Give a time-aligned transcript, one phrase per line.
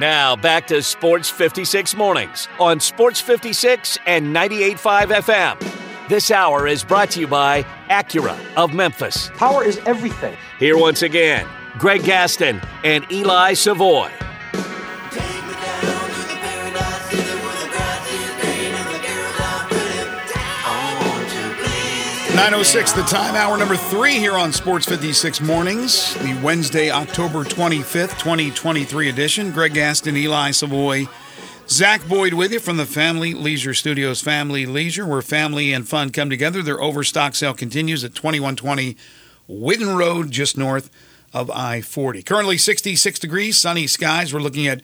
[0.00, 6.08] Now back to Sports 56 Mornings on Sports 56 and 98.5 FM.
[6.08, 9.30] This hour is brought to you by Acura of Memphis.
[9.36, 10.34] Power is everything.
[10.58, 14.10] Here once again, Greg Gaston and Eli Savoy.
[22.40, 28.18] 906, the time, hour number three here on Sports 56 Mornings, the Wednesday, October 25th,
[28.18, 29.52] 2023 edition.
[29.52, 31.06] Greg Gaston, Eli Savoy,
[31.68, 34.22] Zach Boyd with you from the Family Leisure Studios.
[34.22, 36.62] Family Leisure, where family and fun come together.
[36.62, 38.96] Their overstock sale continues at 2120
[39.46, 40.90] Whitten Road, just north
[41.34, 42.22] of I 40.
[42.22, 44.32] Currently 66 degrees, sunny skies.
[44.32, 44.80] We're looking at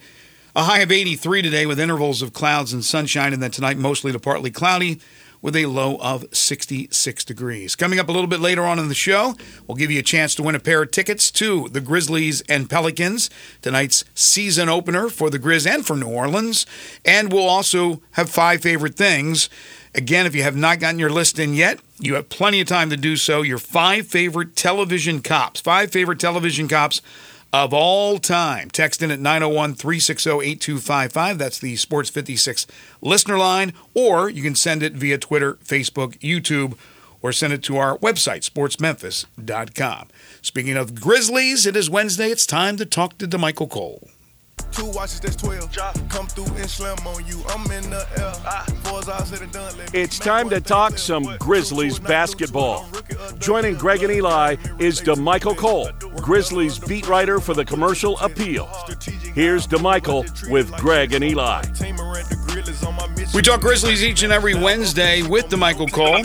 [0.55, 4.11] a high of 83 today with intervals of clouds and sunshine, and then tonight mostly
[4.11, 4.99] to partly cloudy
[5.47, 7.73] with a low of 66 degrees.
[7.73, 9.33] Coming up a little bit later on in the show,
[9.65, 12.69] we'll give you a chance to win a pair of tickets to the Grizzlies and
[12.69, 13.29] Pelicans,
[13.61, 16.65] tonight's season opener for the Grizz and for New Orleans.
[17.05, 19.49] And we'll also have five favorite things.
[19.95, 22.89] Again, if you have not gotten your list in yet, you have plenty of time
[22.89, 23.41] to do so.
[23.41, 27.01] Your five favorite television cops, five favorite television cops
[27.53, 28.69] of all time.
[28.69, 31.37] Text in at 901 360 8255.
[31.37, 32.67] That's the Sports 56
[33.01, 33.73] listener line.
[33.93, 36.77] Or you can send it via Twitter, Facebook, YouTube,
[37.21, 40.07] or send it to our website, sportsmemphis.com.
[40.41, 42.29] Speaking of Grizzlies, it is Wednesday.
[42.29, 44.07] It's time to talk to Damichael Cole.
[44.77, 45.75] Two watches, that's 12.
[46.07, 47.43] Come through and slam on you.
[47.49, 48.31] I'm in the air.
[48.45, 48.63] Ah.
[49.91, 52.87] It's time to talk some Grizzlies basketball.
[53.39, 55.89] Joining Greg and Eli is Damichael Cole,
[56.21, 58.69] Grizzlies beat writer for the Commercial Appeal.
[59.33, 61.63] Here's Damichael with Greg and Eli.
[63.33, 66.23] We talk Grizzlies each and every Wednesday with Damichael Cole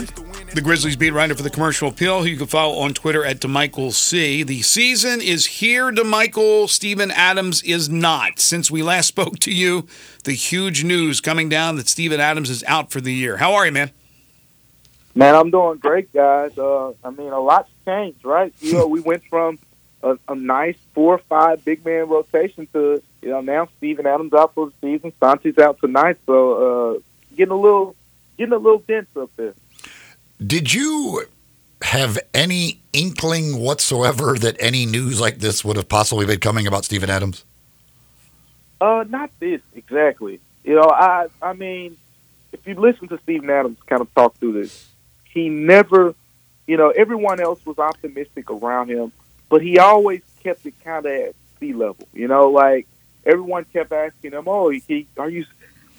[0.53, 3.39] the Grizzlies beat writer for the Commercial Appeal, who you can follow on Twitter at
[3.39, 4.43] Damichael C.
[4.43, 6.69] The season is here, Damichael.
[6.69, 8.39] Steven Adams is not.
[8.39, 9.87] Since we last spoke to you,
[10.25, 13.37] the huge news coming down that Steven Adams is out for the year.
[13.37, 13.89] How are you, man?
[15.15, 16.55] Man, I'm doing great, guys.
[16.55, 18.53] Uh, I mean, a lot's changed, right?
[18.59, 19.57] You know, we went from
[20.03, 24.33] a, a nice four or five big man rotation to, you know, now Steven Adams
[24.33, 25.13] out for the season.
[25.19, 26.99] Santi's out tonight, so uh,
[27.35, 27.95] getting a little
[28.37, 29.53] getting a little dense up there.
[30.45, 31.25] Did you
[31.81, 36.85] have any inkling whatsoever that any news like this would have possibly been coming about
[36.85, 37.45] Steven Adams?
[38.81, 40.39] Uh, not this exactly.
[40.63, 41.97] You know, I I mean,
[42.51, 44.89] if you listen to Steven Adams kind of talk through this,
[45.25, 46.15] he never,
[46.67, 49.11] you know, everyone else was optimistic around him,
[49.49, 52.07] but he always kept it kind of at sea level.
[52.13, 52.87] You know, like
[53.25, 55.45] everyone kept asking him, "Oh, he, are you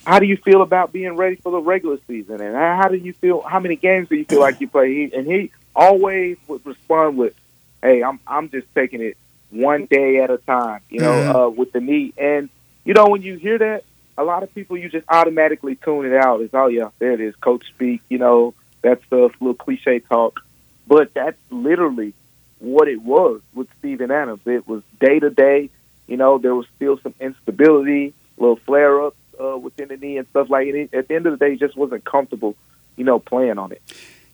[0.07, 2.41] how do you feel about being ready for the regular season?
[2.41, 3.41] And how do you feel?
[3.41, 4.95] How many games do you feel like you play?
[4.95, 7.35] He, and he always would respond with,
[7.83, 9.17] "Hey, I'm I'm just taking it
[9.51, 11.37] one day at a time." You know, mm-hmm.
[11.37, 12.13] uh, with the knee.
[12.19, 12.51] And
[12.85, 13.85] you know, when you hear that,
[14.19, 16.43] a lot of people you just automatically tune it out.
[16.43, 18.03] It's oh yeah, there it is, coach speak.
[18.09, 20.41] You know, that stuff, little cliche talk.
[20.87, 22.13] But that's literally
[22.59, 24.41] what it was with Steven Adams.
[24.45, 25.71] It was day to day.
[26.07, 30.27] You know, there was still some instability, little flare ups uh, within the knee and
[30.29, 30.95] stuff like it.
[30.95, 32.57] At the end of the day, he just wasn't comfortable,
[32.97, 33.83] you know, playing on it.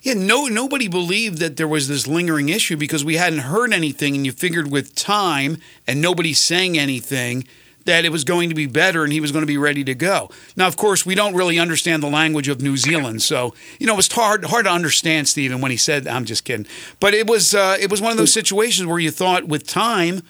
[0.03, 4.17] Yeah, no, nobody believed that there was this lingering issue because we hadn't heard anything,
[4.17, 7.47] and you figured with time and nobody saying anything
[7.85, 9.95] that it was going to be better and he was going to be ready to
[9.95, 10.31] go.
[10.57, 13.95] Now, of course, we don't really understand the language of New Zealand, so you know
[13.95, 16.67] it was hard hard to understand Steven when he said, "I'm just kidding,"
[16.99, 20.23] but it was uh, it was one of those situations where you thought with time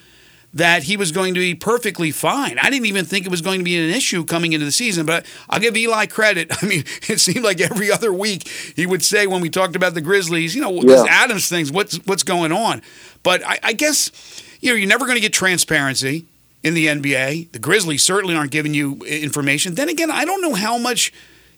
[0.53, 2.57] that he was going to be perfectly fine.
[2.59, 5.05] I didn't even think it was going to be an issue coming into the season,
[5.05, 6.51] but I'll give Eli credit.
[6.61, 9.93] I mean, it seemed like every other week he would say when we talked about
[9.93, 10.81] the Grizzlies, you know, yeah.
[10.81, 12.81] this Adams things, what's what's going on?
[13.23, 14.11] But I, I guess
[14.59, 16.25] you know you're never going to get transparency
[16.63, 17.51] in the NBA.
[17.51, 19.75] The Grizzlies certainly aren't giving you information.
[19.75, 21.13] Then again, I don't know how much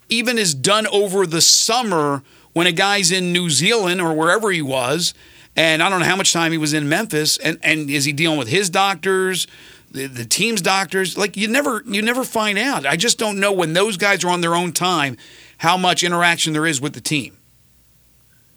[0.10, 2.22] even is done over the summer
[2.54, 5.14] when a guy's in New Zealand or wherever he was
[5.56, 7.38] and I don't know how much time he was in Memphis.
[7.38, 9.48] And, and is he dealing with his doctors,
[9.92, 11.18] the, the team's doctors?
[11.18, 12.86] Like you never you never find out.
[12.86, 15.18] I just don't know when those guys are on their own time
[15.58, 17.38] how much interaction there is with the team.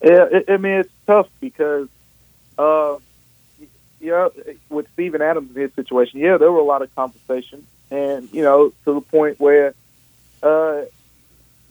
[0.03, 1.89] Yeah, I mean it's tough because,
[2.59, 2.97] uh,
[4.01, 4.31] you know,
[4.69, 8.43] with Steven Adams in his situation, yeah, there were a lot of conversations, and you
[8.43, 9.75] know, to the point where,
[10.43, 10.83] uh,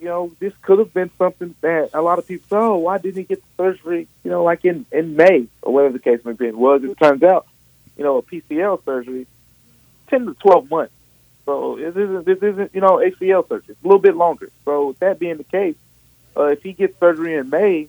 [0.06, 3.00] you know, this could have been something that a lot of people say, oh, why
[3.00, 6.24] didn't he get the surgery, you know, like in, in May or whatever the case
[6.24, 6.46] may be.
[6.46, 7.48] It Was it turns out,
[7.98, 9.25] you know, a PCL surgery,
[10.10, 10.94] 10 to 12 months.
[11.48, 13.72] So this isn't, this isn't, you know, ACL surgery.
[13.74, 14.52] It's a little bit longer.
[14.63, 15.75] So that being the case,
[16.38, 17.88] uh, if he gets surgery in May,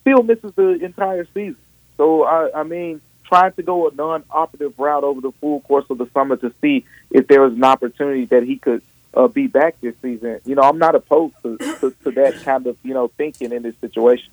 [0.00, 1.58] still misses the entire season.
[1.98, 5.98] So, I, I mean, trying to go a non-operative route over the full course of
[5.98, 8.82] the summer to see if there was an opportunity that he could
[9.14, 10.40] uh, be back this season.
[10.44, 13.62] You know, I'm not opposed to, to, to that kind of you know thinking in
[13.62, 14.30] this situation.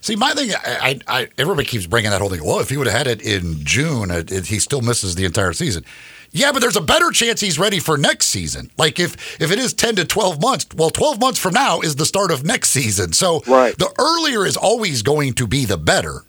[0.00, 2.44] See, my thing, I, I, everybody keeps bringing that whole thing.
[2.44, 5.24] Well, if he would have had it in June, it, it, he still misses the
[5.24, 5.84] entire season.
[6.30, 8.70] Yeah, but there's a better chance he's ready for next season.
[8.78, 11.96] Like if if it is ten to twelve months, well, twelve months from now is
[11.96, 13.12] the start of next season.
[13.14, 13.76] So right.
[13.78, 16.22] the earlier is always going to be the better.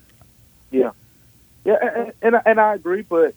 [0.72, 0.92] Yeah,
[1.66, 3.02] yeah, and, and and I agree.
[3.02, 3.36] But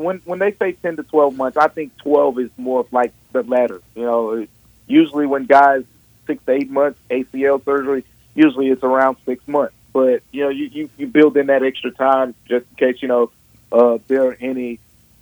[0.00, 3.12] when when they say ten to twelve months, I think twelve is more of like
[3.32, 3.80] the latter.
[3.94, 4.46] You know,
[4.86, 5.84] usually when guys
[6.26, 8.04] six to eight months ACL surgery,
[8.34, 9.74] usually it's around six months.
[9.92, 13.08] But you know, you you, you build in that extra time just in case you
[13.08, 13.30] know
[13.72, 14.78] uh, there are any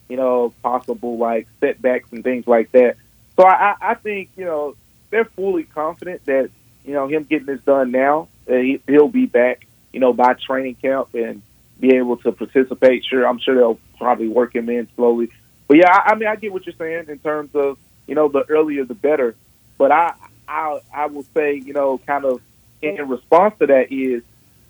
[0.09, 2.97] you know possible like setbacks and things like that.
[3.37, 4.77] So I, I think you know
[5.11, 6.51] they're fully confident that
[6.85, 10.35] you know him getting this done now, uh, he, he'll be back you know by
[10.35, 11.43] training camp and
[11.81, 13.05] be able to participate.
[13.05, 15.31] Sure, I'm sure they'll probably work him in slowly.
[15.67, 18.29] But yeah, I, I mean, I get what you're saying in terms of you know
[18.29, 19.35] the earlier the better.
[19.77, 20.15] But I
[20.47, 22.41] I I will say you know kind of
[22.81, 24.23] in response to that is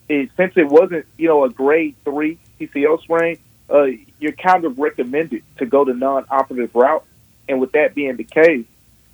[0.09, 3.39] it, since it wasn't, you know, a grade three PCL sprain,
[3.71, 3.87] uh,
[4.19, 7.05] you're kind of recommended to go the non-operative route.
[7.49, 8.67] And with that being the case,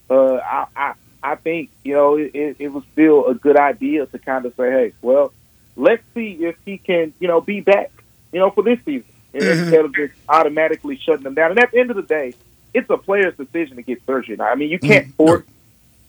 [0.09, 4.19] uh, I, I, I think, you know, it, it was still a good idea to
[4.19, 5.33] kind of say, hey, well,
[5.77, 7.91] let's see if he can, you know, be back,
[8.33, 9.63] you know, for this season mm-hmm.
[9.65, 11.51] instead of just automatically shutting them down.
[11.51, 12.35] And at the end of the day,
[12.73, 14.37] it's a player's decision to get surgery.
[14.37, 15.17] Now, I mean, you can't mm-hmm.
[15.17, 15.45] force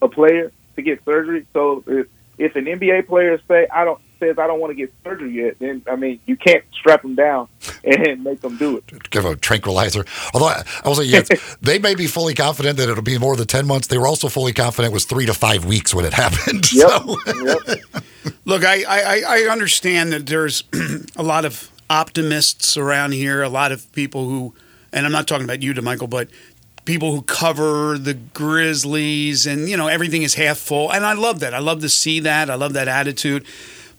[0.02, 1.46] a player to get surgery.
[1.54, 2.08] So if,
[2.38, 5.60] if an NBA player say, I don't, says I don't want to get surgery yet,
[5.60, 7.48] then I mean you can't strap them down
[7.84, 9.10] and make them do it.
[9.10, 10.06] Give a tranquilizer.
[10.34, 11.30] Although I, I will say yes,
[11.62, 13.88] they may be fully confident that it'll be more than ten months.
[13.88, 16.72] They were also fully confident it was three to five weeks when it happened.
[16.72, 16.90] Yep.
[16.90, 17.18] So.
[17.44, 17.84] yep.
[18.46, 20.64] Look, I, I I understand that there's
[21.16, 24.54] a lot of optimists around here, a lot of people who,
[24.92, 26.30] and I'm not talking about you, Damichael, but
[26.86, 31.40] people who cover the Grizzlies and you know everything is half full and I love
[31.40, 31.54] that.
[31.54, 32.50] I love to see that.
[32.50, 33.46] I love that attitude.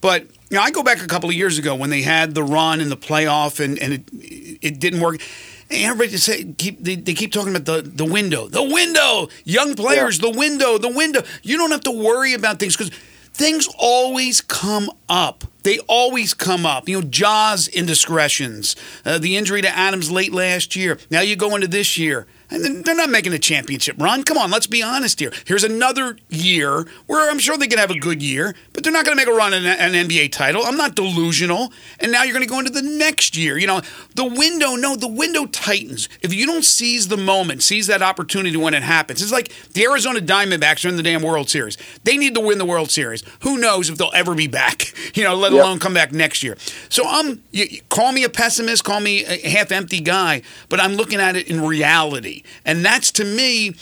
[0.01, 2.43] But you know, I go back a couple of years ago when they had the
[2.43, 5.21] run in the playoff and, and it it didn't work.
[5.69, 9.75] And everybody say keep they, they, keep talking about the the window, the window, young
[9.75, 10.31] players, yeah.
[10.31, 11.23] the window, the window.
[11.43, 12.93] You don't have to worry about things because
[13.37, 15.45] things always come up.
[15.63, 16.89] They always come up.
[16.89, 20.99] You know, Ja's indiscretions, uh, the injury to Adams late last year.
[21.11, 22.27] Now you go into this year.
[22.51, 24.23] And they're not making a championship run.
[24.23, 25.33] Come on, let's be honest here.
[25.45, 29.05] Here's another year where I'm sure they can have a good year, but they're not
[29.05, 30.63] going to make a run in an NBA title.
[30.65, 31.73] I'm not delusional.
[31.99, 33.59] And now you're going to go into the next year.
[33.59, 33.81] You know,
[34.15, 36.09] the window, no, the window tightens.
[36.23, 39.85] If you don't seize the moment, seize that opportunity when it happens, it's like the
[39.85, 41.77] Arizona Diamondbacks are in the damn World Series.
[42.05, 43.23] They need to win the World Series.
[43.41, 45.63] Who knows if they'll ever be back, you know, let yep.
[45.63, 46.57] alone come back next year.
[46.89, 50.95] So I'm, you, call me a pessimist, call me a half empty guy, but I'm
[50.95, 52.36] looking at it in reality.
[52.65, 53.75] And that's to me,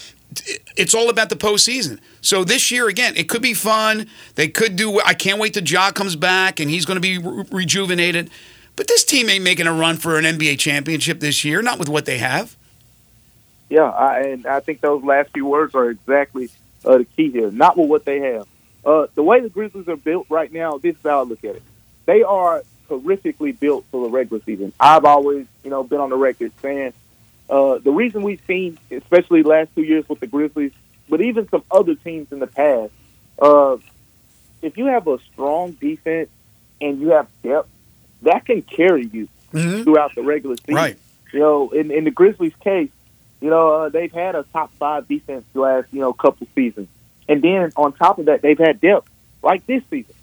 [0.76, 1.98] it's all about the postseason.
[2.20, 4.08] So this year, again, it could be fun.
[4.34, 5.00] They could do.
[5.00, 8.30] I can't wait till Ja comes back and he's going to be re- rejuvenated.
[8.76, 11.62] But this team ain't making a run for an NBA championship this year.
[11.62, 12.56] Not with what they have.
[13.68, 16.50] Yeah, I, and I think those last few words are exactly
[16.84, 17.50] uh, the key here.
[17.50, 18.46] Not with what they have.
[18.84, 21.56] Uh, the way the Grizzlies are built right now, this is how I look at
[21.56, 21.62] it.
[22.06, 24.72] They are terrifically built for the regular season.
[24.78, 26.92] I've always, you know, been on the record saying
[27.48, 30.72] uh, the reason we've seen, especially last two years with the Grizzlies,
[31.08, 32.92] but even some other teams in the past,
[33.40, 33.76] uh,
[34.62, 36.30] if you have a strong defense
[36.80, 37.68] and you have depth,
[38.22, 39.82] that can carry you mm-hmm.
[39.82, 40.74] throughout the regular season.
[40.74, 40.98] Right.
[41.32, 42.90] You know, in, in the Grizzlies' case,
[43.40, 46.88] you know, uh, they've had a top five defense the last, you know, couple seasons.
[47.28, 49.10] And then on top of that, they've had depth
[49.42, 50.14] like this season.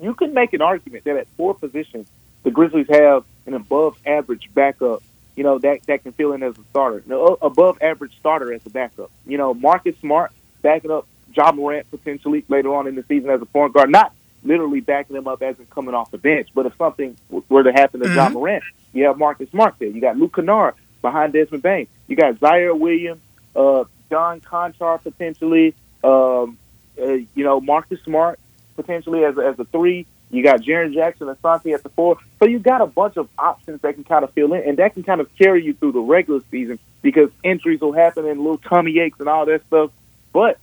[0.00, 2.06] You can make an argument that at four positions,
[2.42, 5.02] the Grizzlies have an above average backup
[5.36, 7.02] you know, that, that can fill in as a starter.
[7.06, 9.10] No, above average starter as a backup.
[9.26, 13.40] You know, Marcus Smart backing up Ja Morant potentially later on in the season as
[13.40, 13.90] a point guard.
[13.90, 17.16] Not literally backing him up as in coming off the bench, but if something
[17.48, 18.16] were to happen to mm-hmm.
[18.16, 19.88] Ja Morant, you have Marcus Smart there.
[19.88, 21.86] You got Luke Kennard behind Desmond Bane.
[22.06, 23.22] You got Ziaire Williams,
[23.56, 25.74] uh, John Konchar potentially,
[26.04, 26.58] um,
[27.00, 28.38] uh, you know, Marcus Smart
[28.76, 30.06] potentially as a, as a three.
[30.32, 32.16] You got Jaren Jackson and Santi at the four.
[32.38, 34.94] So you got a bunch of options that can kind of fill in, and that
[34.94, 38.58] can kind of carry you through the regular season because injuries will happen and little
[38.58, 39.90] tummy aches and all that stuff.
[40.32, 40.58] But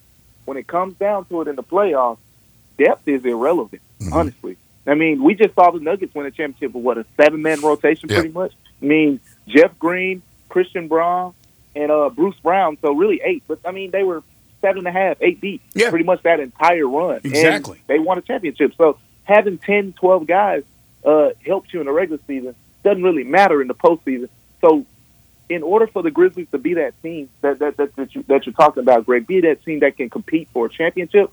[0.45, 2.17] when it comes down to it in the playoffs,
[2.79, 4.11] depth is irrelevant, mm-hmm.
[4.11, 4.57] honestly.
[4.87, 7.61] I mean, we just saw the Nuggets win a championship with what a seven man
[7.61, 8.53] rotation, pretty much.
[8.81, 11.35] I mean, Jeff Green, Christian Braun,
[11.75, 12.79] and uh, Bruce Brown.
[12.81, 13.43] So really eight.
[13.47, 14.23] But I mean, they were
[14.61, 15.91] seven and a half, eight deep, yeah.
[15.91, 17.21] pretty much that entire run.
[17.23, 17.77] Exactly.
[17.77, 18.73] And they won a championship.
[18.77, 18.97] So
[19.29, 20.63] having 10, 12 guys
[21.05, 22.55] uh, helps you in the regular season.
[22.83, 24.27] doesn't really matter in the postseason.
[24.59, 24.85] So,
[25.47, 28.45] in order for the Grizzlies to be that team that that that, that, you, that
[28.45, 31.31] you're talking about, Greg, be that team that can compete for a championship,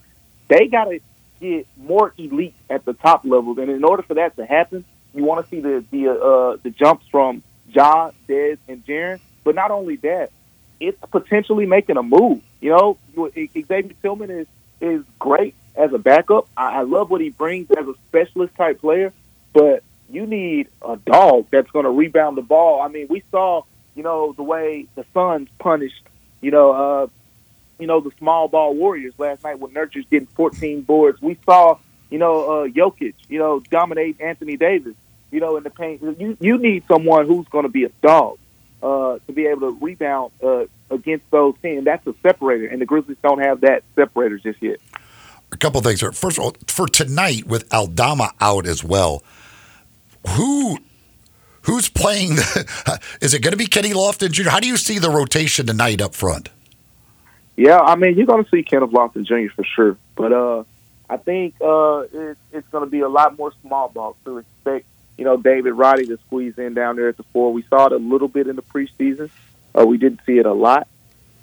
[0.48, 1.00] they got to
[1.40, 3.58] get more elite at the top level.
[3.58, 4.84] And in order for that to happen,
[5.14, 9.20] you want to see the the uh, the jumps from Ja, Dez, and Jaren.
[9.44, 10.30] But not only that,
[10.80, 12.42] it's potentially making a move.
[12.60, 12.98] You know,
[13.34, 14.46] Xavier Tillman is
[14.80, 16.48] is great as a backup.
[16.56, 19.12] I, I love what he brings as a specialist type player,
[19.52, 22.80] but you need a dog that's going to rebound the ball.
[22.80, 23.62] I mean, we saw,
[23.94, 26.02] you know, the way the Suns punished,
[26.40, 27.06] you know, uh,
[27.78, 31.20] you know, the small ball Warriors last night when Nurkic getting 14 boards.
[31.20, 31.78] We saw,
[32.10, 34.94] you know, uh, Jokic, you know, dominate Anthony Davis,
[35.30, 36.02] you know, in the paint.
[36.02, 38.38] You you need someone who's going to be a dog
[38.82, 41.84] uh, to be able to rebound uh, against those teams.
[41.84, 44.80] That's a separator, and the Grizzlies don't have that separator just yet.
[45.56, 46.02] A couple things.
[46.02, 49.22] First of all, for tonight with Aldama out as well,
[50.28, 50.76] who
[51.62, 52.36] who's playing?
[52.36, 54.50] The, is it going to be Kenny Lofton Jr.?
[54.50, 56.50] How do you see the rotation tonight up front?
[57.56, 59.50] Yeah, I mean you're going to see Kenneth Lofton Jr.
[59.54, 60.64] for sure, but uh,
[61.08, 64.84] I think uh, it, it's going to be a lot more small ball to expect.
[65.16, 67.50] You know, David Roddy to squeeze in down there at the four.
[67.50, 69.30] We saw it a little bit in the preseason.
[69.74, 70.86] Uh, we didn't see it a lot.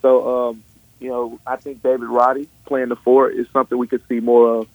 [0.04, 0.64] So, um,
[1.04, 4.60] you know, I think David Roddy playing the four is something we could see more
[4.60, 4.68] of,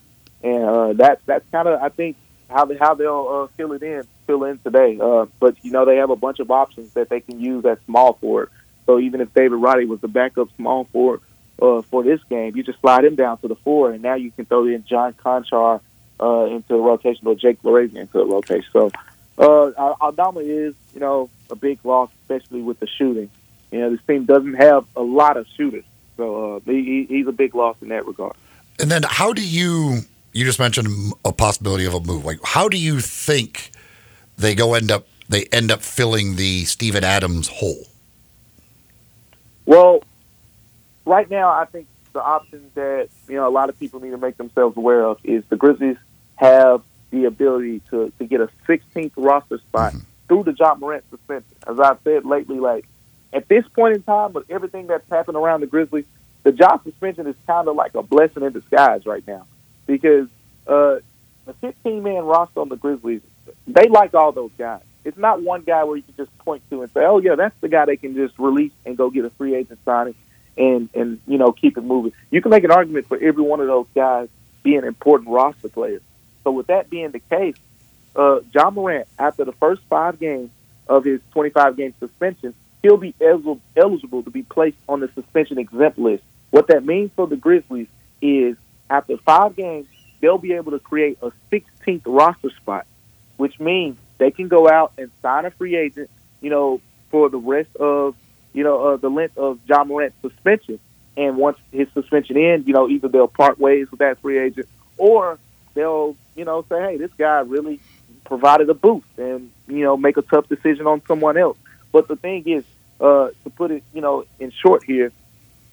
[0.42, 2.16] and uh, that that's kind of I think
[2.50, 4.98] how they, how they'll uh, fill it in fill in today.
[5.00, 7.82] Uh, but you know, they have a bunch of options that they can use at
[7.86, 8.50] small forward.
[8.84, 11.22] So even if David Roddy was the backup small forward
[11.62, 14.30] uh, for this game, you just slide him down to the four, and now you
[14.30, 15.80] can throw in John Konchar
[16.20, 18.70] uh, into the rotation or Jake LaRavia into the rotation.
[18.70, 18.90] So
[19.38, 23.30] uh, Aldama is, you know, a big loss, especially with the shooting.
[23.70, 25.84] You know, this team doesn't have a lot of shooters,
[26.18, 28.34] so uh, he, he's a big loss in that regard.
[28.78, 30.00] And then, how do you?
[30.32, 32.26] You just mentioned a possibility of a move.
[32.26, 33.70] Like, how do you think
[34.36, 35.06] they go end up?
[35.28, 37.86] They end up filling the Steven Adams hole.
[39.64, 40.02] Well,
[41.06, 44.18] right now, I think the option that you know a lot of people need to
[44.18, 45.96] make themselves aware of is the Grizzlies
[46.36, 50.02] have the ability to, to get a 16th roster spot mm-hmm.
[50.28, 51.56] through the Ja Morant suspension.
[51.66, 52.86] As I've said lately, like
[53.32, 56.06] at this point in time, with everything that's happened around the Grizzlies,
[56.42, 59.46] the Ja suspension is kind of like a blessing in disguise right now
[59.86, 60.28] because
[60.66, 60.98] uh,
[61.46, 63.22] the 15 man roster on the Grizzlies,
[63.66, 64.82] they like all those guys.
[65.04, 67.58] It's not one guy where you can just point to and say, "Oh yeah, that's
[67.60, 70.14] the guy they can just release and go get a free agent signing."
[70.58, 72.12] and and you know keep it moving.
[72.30, 74.28] You can make an argument for every one of those guys
[74.62, 76.02] being important roster players.
[76.44, 77.56] So with that being the case,
[78.16, 80.50] uh, Ja Morant after the first five games
[80.88, 85.98] of his 25 game suspension, he'll be eligible, to be placed on the suspension exempt
[85.98, 86.22] list.
[86.50, 87.88] What that means for the Grizzlies
[88.22, 88.56] is
[88.88, 89.86] after five games,
[90.20, 92.86] they'll be able to create a 16th roster spot,
[93.36, 96.80] which means they can go out and sign a free agent, you know,
[97.10, 98.14] for the rest of
[98.52, 100.78] you know, uh, the length of Ja Morant's suspension.
[101.16, 104.68] And once his suspension ends, you know, either they'll part ways with that free agent
[104.96, 105.38] or
[105.74, 107.80] they'll, you know, say, hey, this guy really
[108.24, 111.56] provided a boost and, you know, make a tough decision on someone else.
[111.98, 112.62] But the thing is,
[113.00, 115.10] uh, to put it, you know, in short here,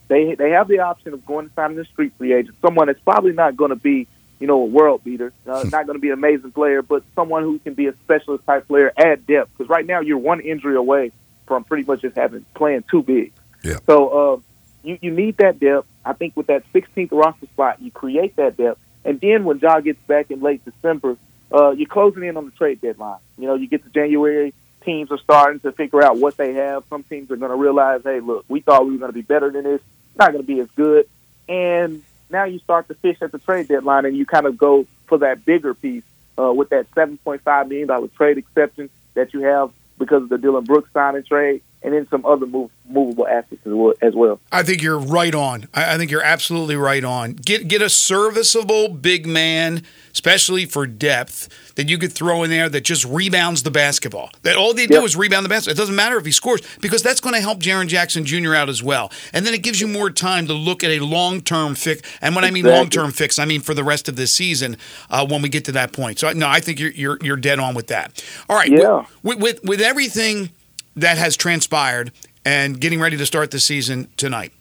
[0.08, 3.00] they they have the option of going and signing a street free agent, someone that's
[3.01, 4.08] probably not going to be,
[4.39, 7.44] you know, a world beater, uh, not going to be an amazing player, but someone
[7.44, 9.51] who can be a specialist type player, add depth.
[9.55, 11.12] Because right now you're one injury away
[11.46, 13.32] from pretty much just having playing too big.
[13.63, 13.77] Yeah.
[13.86, 14.39] So uh,
[14.82, 15.88] you you need that depth.
[16.03, 19.79] I think with that 16th roster spot, you create that depth, and then when Ja
[19.79, 21.17] gets back in late December,
[21.53, 23.20] uh, you're closing in on the trade deadline.
[23.38, 24.55] You know, you get to January,
[24.86, 26.84] teams are starting to figure out what they have.
[26.89, 29.22] Some teams are going to realize, hey, look, we thought we were going to be
[29.22, 29.82] better than this.
[30.18, 31.10] Not going to be as good,
[31.50, 34.88] and now you start to fish at the trade deadline, and you kind of go
[35.08, 36.04] for that bigger piece
[36.39, 40.63] uh, with that 7.5 million dollar trade exception that you have because of the Dillon
[40.63, 43.62] Brooks signing trade, and then some other move, movable assets
[44.01, 44.39] as well.
[44.51, 45.68] I think you're right on.
[45.72, 47.34] I, think you're absolutely right on.
[47.34, 52.70] Get get a serviceable big man, especially for depth, that you could throw in there
[52.70, 54.32] that just rebounds the basketball.
[54.42, 54.89] That all they yep.
[54.89, 55.74] do is rebound the basketball.
[55.74, 58.56] It doesn't matter if he scores because that's going to help Jaren Jackson Jr.
[58.56, 59.12] out as well.
[59.32, 62.01] And then it gives you more time to look at a long term fix.
[62.20, 62.62] And when exactly.
[62.62, 64.77] I mean long term fix, I mean for the rest of this season
[65.12, 66.18] uh, when we get to that point.
[66.18, 68.24] So no, I think you're you're, you're dead on with that.
[68.50, 68.72] All right.
[68.72, 69.06] Yeah.
[69.22, 70.50] with, with, with everything
[70.96, 72.12] that has transpired
[72.44, 74.52] and getting ready to start the season tonight.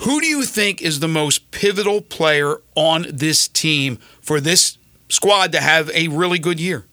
[0.00, 5.52] Who do you think is the most pivotal player on this team for this squad
[5.52, 6.84] to have a really good year?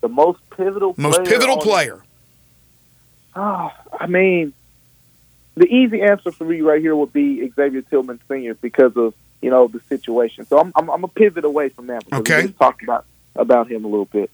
[0.00, 2.02] The most pivotal most pivotal on, player.
[3.34, 3.70] Oh,
[4.00, 4.54] I mean,
[5.56, 8.54] the easy answer for me right here would be Xavier Tillman Sr.
[8.54, 10.46] because of you know the situation.
[10.46, 12.36] So I'm I'm, I'm a pivot away from that okay.
[12.36, 13.04] we just talked about
[13.36, 14.30] about him a little bit.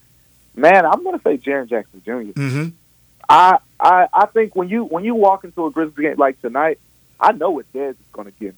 [0.55, 2.69] Man, I'm going to say Jaren Jackson junior Mm-hmm.
[3.27, 6.79] I, I I think when you when you walk into a Grizzlies game like tonight,
[7.19, 8.55] I know what Dez is going to get.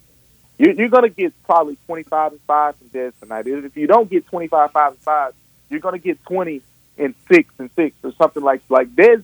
[0.57, 3.45] You're, you're going to get probably 25 and five from Dez tonight.
[3.47, 5.33] If you don't get 25 five and five,
[5.69, 6.62] you're going to get 20
[6.97, 9.24] and six and six or something like like Dez.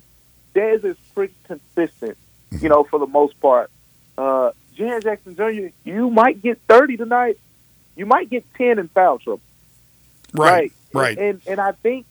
[0.55, 2.17] Dez is pretty consistent,
[2.51, 3.71] you know, for the most part.
[4.17, 5.69] Uh, Jaren Jackson Jr.
[5.83, 7.39] You might get 30 tonight.
[7.95, 9.41] You might get 10 in foul trouble.
[10.33, 10.71] Right.
[10.93, 11.17] Right.
[11.17, 12.05] And and I think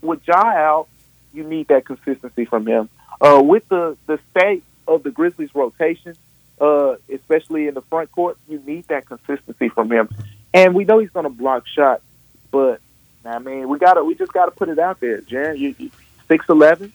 [0.00, 0.88] with Ja out,
[1.34, 2.88] you need that consistency from him.
[3.20, 6.14] Uh, with the the state of the Grizzlies rotation,
[6.60, 10.08] uh, especially in the front court, you need that consistency from him.
[10.52, 12.02] And we know he's going to block shots,
[12.50, 12.80] but
[13.24, 15.58] I mean, we got to we just got to put it out there, Jaren.
[15.58, 15.90] You
[16.28, 16.92] six eleven,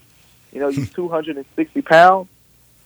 [0.53, 2.29] you know, you two hundred and sixty pounds.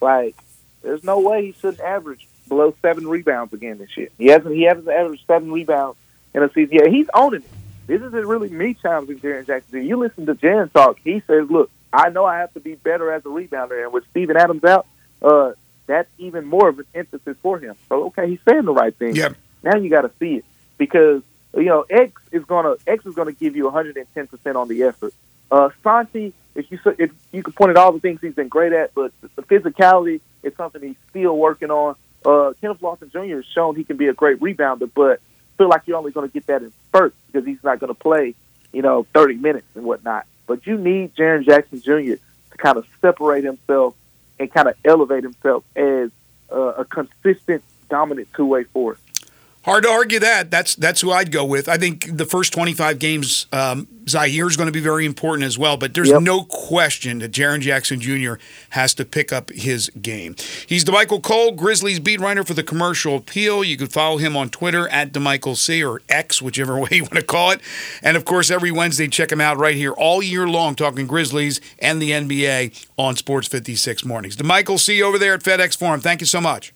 [0.01, 0.35] Like,
[0.81, 4.09] there's no way he shouldn't average below seven rebounds again this year.
[4.17, 5.97] He hasn't he hasn't averaged seven rebounds
[6.33, 6.77] in a season.
[6.77, 7.49] Yeah, he's owning it.
[7.87, 9.85] This isn't really me challenging Jaren Jackson.
[9.85, 10.99] You listen to Jaren talk.
[11.03, 14.05] He says, "Look, I know I have to be better as a rebounder, and with
[14.11, 14.87] Steven Adams out,
[15.21, 15.51] uh,
[15.85, 19.15] that's even more of an emphasis for him." So, okay, he's saying the right thing.
[19.15, 19.35] Yep.
[19.63, 20.45] Now you got to see it
[20.77, 21.23] because
[21.55, 25.13] you know X is gonna X is gonna give you 110 percent on the effort.
[25.51, 28.73] Uh, Santi, if you if you can point at all the things he's been great
[28.73, 31.95] at, but the physicality is something he's still working on.
[32.25, 33.37] Uh, Kenneth Lofton Jr.
[33.37, 35.19] has shown he can be a great rebounder, but
[35.57, 37.99] feel like you're only going to get that in spurts because he's not going to
[37.99, 38.35] play,
[38.71, 40.25] you know, 30 minutes and whatnot.
[40.47, 42.15] But you need Jaren Jackson Jr.
[42.15, 43.95] to kind of separate himself
[44.39, 46.11] and kind of elevate himself as
[46.51, 48.99] uh, a consistent, dominant two-way force.
[49.63, 50.51] Hard to argue that.
[50.51, 51.69] That's that's who I'd go with.
[51.69, 55.57] I think the first 25 games, um, Ziaire is going to be very important as
[55.57, 55.77] well.
[55.77, 56.21] But there's Yep.
[56.21, 58.33] no question that Jaren Jackson Jr.
[58.71, 60.35] has to pick up his game.
[60.67, 63.63] He's Damichael Cole, Grizzlies beat writer for the Commercial Appeal.
[63.63, 67.13] You can follow him on Twitter at Damichael C or X, whichever way you want
[67.15, 67.61] to call it.
[68.01, 71.61] And of course, every Wednesday, check him out right here all year long, talking Grizzlies
[71.79, 74.35] and the NBA on Sports 56 mornings.
[74.35, 76.01] Damichael C over there at FedEx Forum.
[76.01, 76.73] Thank you so much.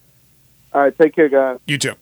[0.74, 1.60] All right, take care, guys.
[1.66, 1.94] You too.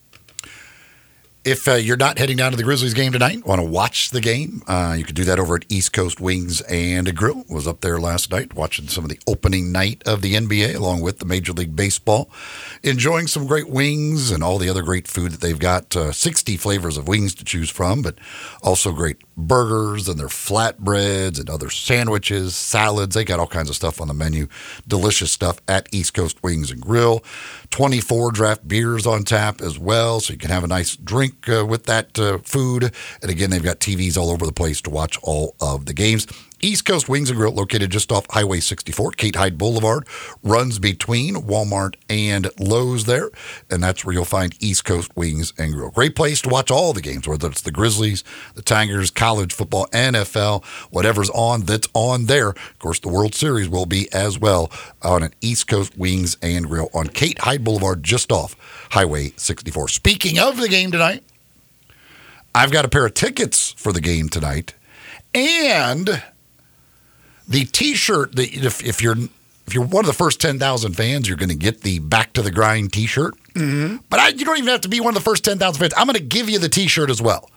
[1.45, 4.19] If uh, you're not heading down to the Grizzlies game tonight, want to watch the
[4.19, 7.45] game, uh, you could do that over at East Coast Wings and a Grill.
[7.47, 11.01] Was up there last night watching some of the opening night of the NBA along
[11.01, 12.31] with the Major League Baseball,
[12.81, 15.95] enjoying some great wings and all the other great food that they've got.
[15.95, 18.17] Uh, 60 flavors of wings to choose from, but
[18.63, 23.15] also great burgers and their flatbreads and other sandwiches, salads.
[23.15, 24.47] They got all kinds of stuff on the menu.
[24.87, 27.23] Delicious stuff at East Coast Wings and Grill.
[27.71, 31.65] 24 draft beers on tap as well, so you can have a nice drink uh,
[31.65, 32.91] with that uh, food.
[33.21, 36.27] And again, they've got TVs all over the place to watch all of the games.
[36.65, 40.07] East Coast Wings and Grill, located just off Highway 64, Kate Hyde Boulevard,
[40.41, 43.29] runs between Walmart and Lowe's there.
[43.69, 45.91] And that's where you'll find East Coast Wings and Grill.
[45.91, 48.23] Great place to watch all the games, whether it's the Grizzlies,
[48.55, 52.49] the Tigers, college football, NFL, whatever's on, that's on there.
[52.49, 54.71] Of course, the World Series will be as well
[55.03, 58.55] on an East Coast Wings and Grill on Kate Hyde Boulevard, just off
[58.89, 59.89] Highway 64.
[59.89, 61.23] Speaking of the game tonight,
[62.55, 64.73] I've got a pair of tickets for the game tonight.
[65.35, 66.23] And
[67.47, 69.15] the T-shirt that if, if you're
[69.67, 72.33] if you're one of the first ten thousand fans, you're going to get the Back
[72.33, 73.35] to the Grind T-shirt.
[73.53, 73.97] Mm-hmm.
[74.09, 75.93] But I, you don't even have to be one of the first ten thousand fans.
[75.97, 77.49] I'm going to give you the T-shirt as well.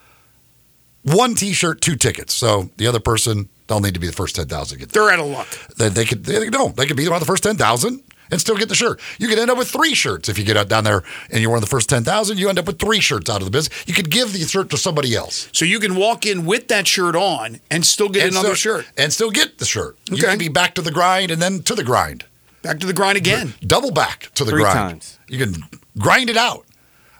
[1.02, 2.34] One T-shirt, two tickets.
[2.34, 4.92] So the other person they'll need to be the first ten thousand to get.
[4.92, 5.48] They're out of luck.
[5.76, 8.40] They, they could they, no, they could be one of the first ten thousand and
[8.40, 9.00] still get the shirt.
[9.18, 11.50] You could end up with three shirts if you get out down there and you're
[11.50, 12.38] one of the first ten thousand.
[12.38, 13.84] You end up with three shirts out of the business.
[13.86, 15.48] You could give the shirt to somebody else.
[15.52, 18.78] So you can walk in with that shirt on and still get and another still-
[18.82, 18.86] shirt.
[18.96, 19.96] and still get the shirt.
[20.10, 22.24] You can be back to the grind and then to the grind.
[22.62, 23.54] Back to the grind again.
[23.64, 24.74] Double back to the Three grind.
[24.76, 25.18] times.
[25.28, 25.62] You can
[25.96, 26.64] grind it out.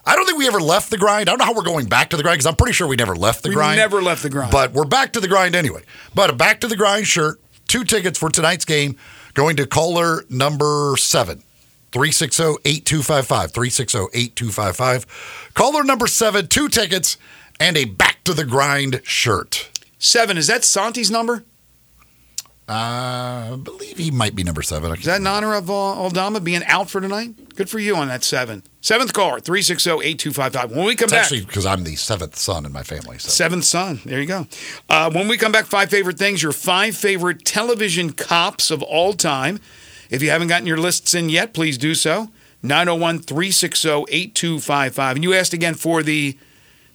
[0.05, 1.29] I don't think we ever left the grind.
[1.29, 2.95] I don't know how we're going back to the grind because I'm pretty sure we
[2.95, 3.57] never left the grind.
[3.73, 3.77] We grind.
[3.77, 4.51] never left the grind.
[4.51, 5.83] But we're back to the grind anyway.
[6.15, 8.97] But a back to the grind shirt, two tickets for tonight's game,
[9.33, 11.43] going to caller number seven.
[11.91, 13.51] 360-8255.
[13.51, 15.53] 360-8255.
[15.53, 17.17] Caller number seven, two tickets,
[17.59, 19.69] and a back to the grind shirt.
[19.97, 21.43] Seven, is that Santi's number?
[22.69, 24.93] Uh, I believe he might be number seven.
[24.93, 27.55] Is that in honor of uh, Aldama being out for tonight?
[27.55, 28.61] Good for you on that seven.
[28.81, 30.75] Seventh caller, 360-8255.
[30.75, 33.17] When we come It's back, actually because I'm the seventh son in my family.
[33.17, 33.29] So.
[33.29, 34.01] seventh son.
[34.05, 34.45] There you go.
[34.87, 39.13] Uh, when we come back, five favorite things, your five favorite television cops of all
[39.13, 39.59] time.
[40.11, 42.29] If you haven't gotten your lists in yet, please do so.
[42.63, 45.11] 901-360-8255.
[45.15, 46.37] And you asked again for the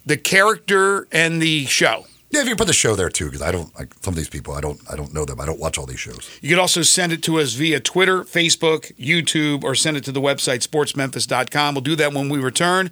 [0.05, 2.05] the character and the show.
[2.31, 4.29] Yeah, if you put the show there too, because I don't like some of these
[4.29, 4.53] people.
[4.55, 4.79] I don't.
[4.91, 5.39] I don't know them.
[5.39, 6.29] I don't watch all these shows.
[6.41, 10.11] You could also send it to us via Twitter, Facebook, YouTube, or send it to
[10.11, 11.75] the website sportsmemphis.com.
[11.75, 12.91] We'll do that when we return.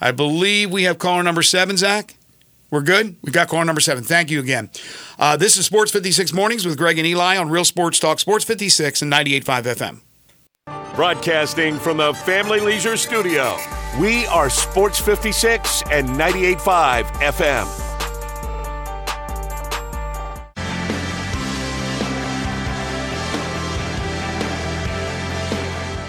[0.00, 2.16] I believe we have caller number seven, Zach.
[2.70, 3.14] We're good.
[3.22, 4.02] We've got caller number seven.
[4.02, 4.68] Thank you again.
[5.18, 8.44] Uh, this is Sports 56 Mornings with Greg and Eli on Real Sports Talk, Sports
[8.44, 10.96] 56 and 98.5 FM.
[10.96, 13.56] Broadcasting from the Family Leisure Studio,
[14.00, 17.93] we are Sports 56 and 98.5 FM.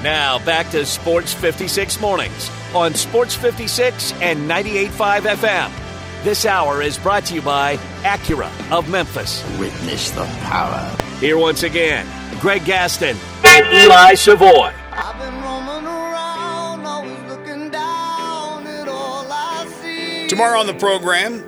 [0.06, 6.24] Now back to Sports 56 Mornings on Sports 56 and 98.5 FM.
[6.24, 9.44] This hour is brought to you by Acura of Memphis.
[9.58, 10.96] Witness the power.
[11.20, 12.06] Here once again,
[12.40, 14.72] Greg Gaston and Eli Savoy.
[14.92, 20.28] I've been roaming around, always looking down at all I see.
[20.28, 21.44] Tomorrow on the program,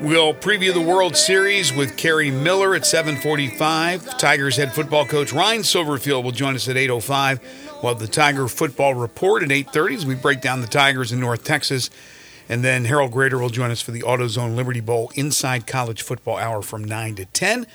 [0.00, 4.16] we'll preview the World Series with Kerry Miller at 7:45.
[4.16, 7.40] Tigers head football coach Ryan Silverfield will join us at 8:05.
[7.82, 11.20] We'll have the Tiger football report at 8:30 as we break down the Tigers in
[11.20, 11.88] North Texas.
[12.46, 16.36] And then Harold Graeter will join us for the AutoZone Liberty Bowl Inside College Football
[16.36, 17.66] Hour from 9 to 10.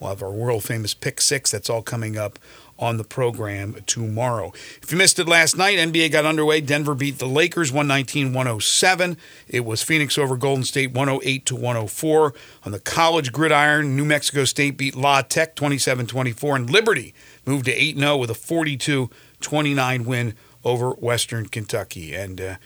[0.00, 1.52] We'll have our world famous pick six.
[1.52, 2.40] That's all coming up
[2.82, 4.52] on the program tomorrow.
[4.82, 6.60] If you missed it last night, NBA got underway.
[6.60, 9.16] Denver beat the Lakers 119 107.
[9.48, 12.34] It was Phoenix over Golden State 108 to 104.
[12.64, 16.56] On the college gridiron, New Mexico State beat La Tech 27 24.
[16.56, 17.14] And Liberty
[17.46, 19.08] moved to 8 0 with a 42
[19.40, 22.14] 29 win over Western Kentucky.
[22.14, 22.56] And uh,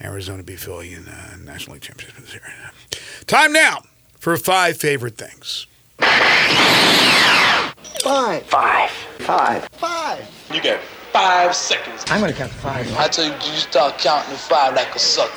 [0.00, 2.42] Arizona beat Philly in the National League Championship.
[3.26, 3.82] Time now
[4.18, 5.66] for five favorite things.
[8.02, 8.42] Five.
[8.44, 8.90] Five.
[9.20, 9.68] Five.
[9.72, 10.48] Five.
[10.52, 10.80] You got
[11.12, 12.04] five seconds.
[12.08, 12.96] I'm gonna count to five.
[12.96, 15.32] I tell you, you start counting to five like a sucker.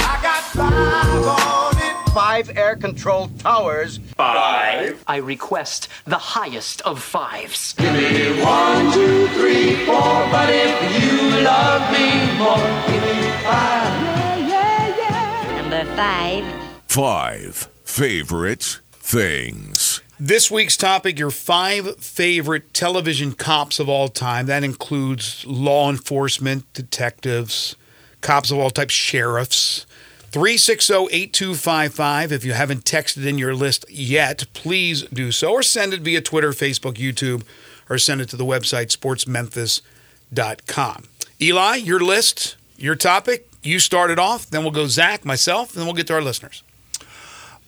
[0.00, 2.10] I got five on it.
[2.12, 3.98] Five air-controlled towers.
[4.16, 5.02] Five.
[5.06, 7.72] I request the highest of fives.
[7.74, 10.26] Give me One, two, three, four.
[10.30, 13.92] But if you love me more, give me five.
[14.02, 15.62] Yeah, yeah, yeah.
[15.62, 16.44] Number five.
[16.86, 19.91] Five favorite things.
[20.24, 24.46] This week's topic your five favorite television cops of all time.
[24.46, 27.74] That includes law enforcement, detectives,
[28.20, 29.84] cops of all types, sheriffs.
[30.30, 32.30] 360 8255.
[32.30, 36.20] If you haven't texted in your list yet, please do so or send it via
[36.20, 37.42] Twitter, Facebook, YouTube,
[37.90, 41.08] or send it to the website sportsmemphis.com.
[41.40, 43.48] Eli, your list, your topic.
[43.64, 46.62] You started off, then we'll go Zach, myself, and then we'll get to our listeners.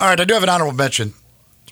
[0.01, 1.15] All right, I do have an honorable mention.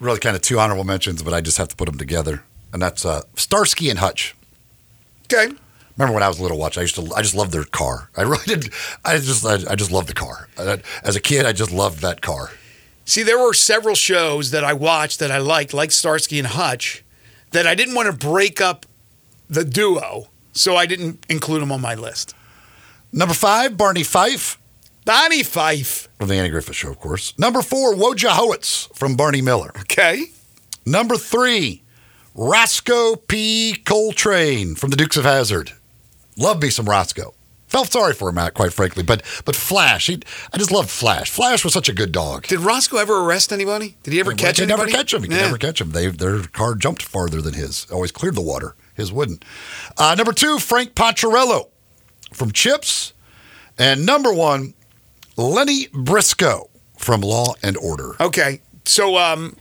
[0.02, 2.42] Really kind of two honorable mentions, but I just have to put them together.
[2.72, 4.34] And that's uh, Starsky and Hutch.
[5.32, 5.54] Okay.
[5.96, 6.76] Remember when I was a little watch?
[6.76, 7.08] I used to.
[7.14, 8.10] I just loved their car.
[8.16, 8.72] I really did.
[9.04, 9.46] I just.
[9.46, 10.48] I, I just loved the car.
[11.04, 12.50] As a kid, I just loved that car.
[13.04, 17.04] See, there were several shows that I watched that I liked, like Starsky and Hutch,
[17.52, 18.86] that I didn't want to break up
[19.48, 22.34] the duo, so I didn't include them on my list.
[23.12, 24.58] Number five, Barney Fife
[25.04, 26.08] Donnie Fife.
[26.18, 27.36] from the Andy Griffith Show, of course.
[27.38, 29.72] Number four, Wojciehowicz from Barney Miller.
[29.80, 30.26] Okay.
[30.86, 31.82] Number three,
[32.34, 33.74] Roscoe P.
[33.84, 35.72] Coltrane from the Dukes of Hazzard.
[36.36, 37.34] Love me some Roscoe.
[37.66, 39.02] Felt sorry for him, Matt, quite frankly.
[39.02, 40.20] But but Flash, he,
[40.52, 41.30] I just loved Flash.
[41.30, 42.46] Flash was such a good dog.
[42.46, 43.96] Did Roscoe ever arrest anybody?
[44.02, 45.22] Did he ever catch They never catch him.
[45.22, 45.42] He could Yeah.
[45.46, 45.92] never catch him.
[45.92, 47.86] They, their car jumped farther than his.
[47.90, 48.74] Always cleared the water.
[48.94, 49.44] His wouldn't.
[49.96, 51.68] Uh, number two, Frank Poncherello
[52.32, 53.14] from Chips.
[53.78, 54.74] And number one,
[55.36, 56.68] Lenny Briscoe
[56.98, 58.16] from Law and Order.
[58.20, 58.60] Okay.
[58.84, 59.56] So um,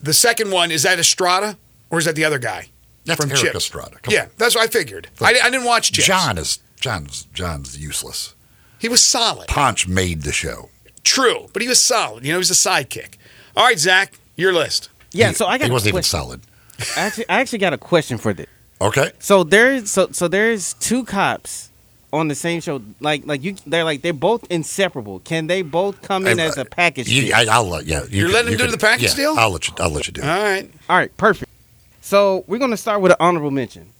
[0.00, 1.56] the second one, is that Estrada
[1.90, 2.68] or is that the other guy?
[3.04, 3.56] That's from Eric Chips?
[3.56, 3.98] Estrada.
[4.02, 5.08] Come Yeah, that's what I figured.
[5.20, 6.06] I, I didn't watch Chips.
[6.06, 8.34] John is John's John's useless.
[8.78, 9.48] He was solid.
[9.48, 10.70] Ponch made the show.
[11.04, 12.24] True, but he was solid.
[12.24, 13.14] You know, he was a sidekick.
[13.56, 14.90] All right, Zach, your list.
[15.12, 16.18] Yeah, so I got He a wasn't even question.
[16.18, 16.40] solid.
[16.96, 18.48] I actually, I actually got a question for this.
[18.80, 19.12] Okay.
[19.18, 21.70] So there's so so there's two cops
[22.16, 22.82] on the same show.
[23.00, 25.20] Like like you, they're like they're both inseparable.
[25.20, 27.08] Can they both come in Hey, as a uh, package?
[27.08, 27.34] You, deal?
[27.36, 28.02] I, I'll let yeah.
[28.04, 29.34] You You're can- letting him you do the package yeah, deal?
[29.38, 29.74] I'll let you.
[29.78, 30.22] I'll let you do.
[30.22, 30.26] it.
[30.28, 30.70] All right.
[30.88, 31.50] All right, perfect.
[32.00, 33.90] So we're gonna start with an honorable mention,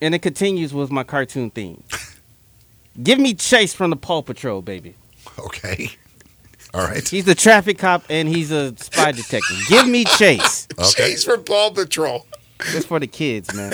[0.00, 1.82] and it continues with my cartoon theme.
[3.02, 4.94] Give me Chase from the Paw Patrol, baby.
[5.38, 5.90] Okay.
[6.74, 7.06] All right.
[7.08, 9.56] He's a traffic cop and he's a spy detective.
[9.68, 10.66] Give me Chase.
[10.78, 10.90] Okay.
[10.90, 12.26] Chase from Paw Patrol.
[12.72, 13.72] Just for the kids, man.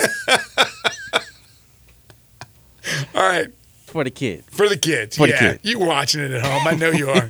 [3.15, 3.47] All right.
[3.91, 4.47] For the kids.
[4.49, 5.17] For the kids.
[5.17, 5.39] For the yeah.
[5.39, 5.59] kids.
[5.63, 6.65] You watching it at home.
[6.65, 7.29] I know you are.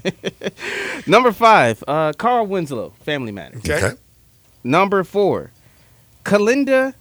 [1.07, 3.59] Number five, uh, Carl Winslow, Family Matters.
[3.65, 3.83] Okay.
[3.83, 3.95] Okay.
[4.63, 5.49] Number four,
[6.23, 6.93] Kalinda,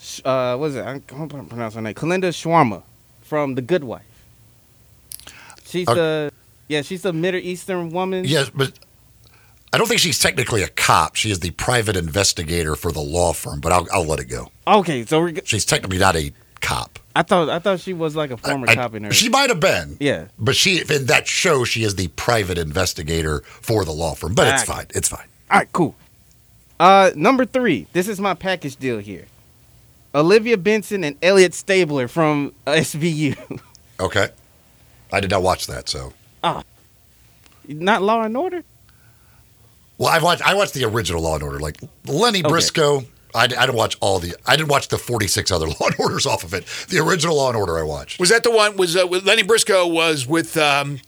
[0.00, 0.84] Sh- uh, what is it?
[0.84, 1.94] I can't pronounce her name.
[1.94, 2.82] Kalinda Shawarma
[3.22, 4.02] from The Good Wife.
[5.64, 6.32] She's Uh, the,
[6.68, 8.24] yeah, she's the Middle Eastern woman.
[8.24, 8.72] Yes, but
[9.72, 11.14] I don't think she's technically a cop.
[11.14, 13.60] She is the private investigator for the law firm.
[13.60, 14.50] But I'll, I'll let it go.
[14.66, 16.98] Okay, so we're, g- She's technically not a cop.
[17.16, 19.12] I thought I thought she was like a former I- cop in her.
[19.12, 19.96] she might have been.
[20.00, 20.26] Yeah.
[20.38, 24.34] But she in that show she is the private investigator for the law firm.
[24.34, 24.74] But it's Ah.
[24.74, 24.86] fine.
[24.94, 25.26] It's fine.
[25.50, 25.94] All right, cool.
[26.80, 27.86] Uh, number three.
[27.92, 29.26] This is my package deal here.
[30.14, 33.60] Olivia Benson and Elliot Stabler from SVU.
[34.00, 34.28] Okay.
[35.12, 36.62] I did not watch that, so Ah.
[37.68, 38.62] Not Law and Order.
[39.98, 42.48] well I watched I watched the original Law and Order, like Lenny Okay.
[42.48, 43.04] Briscoe.
[43.34, 46.26] I, I didn't watch all the I didn't watch the 46 other Law and Orders
[46.26, 46.64] off of it.
[46.88, 48.20] The original Law and Order I watched.
[48.20, 48.76] Was that the one?
[48.76, 51.00] Was uh, with Lenny Briscoe was with um,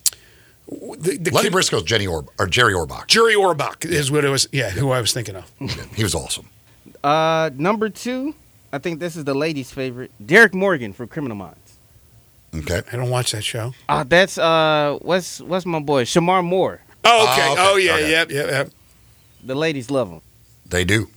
[0.69, 3.07] the, the Lenny kid- Briscoe's Jenny Orb or Jerry Orbach.
[3.07, 4.49] Jerry Orbach is what it was.
[4.53, 5.51] Yeah, who I was thinking of.
[5.95, 6.49] He was awesome.
[7.05, 8.35] Uh, number two.
[8.73, 10.11] I think this is the ladies' favorite.
[10.25, 11.79] Derek Morgan from Criminal Minds.
[12.55, 12.83] Okay.
[12.93, 13.73] I don't watch that show.
[13.89, 16.81] Ah, that's uh, what's what's my boy Shemar Moore.
[17.05, 17.43] Oh, okay.
[17.43, 18.11] Ah, okay, Oh, yeah, okay.
[18.11, 18.71] yep, yep, yep.
[19.45, 20.21] The ladies love him.
[20.67, 21.09] They do.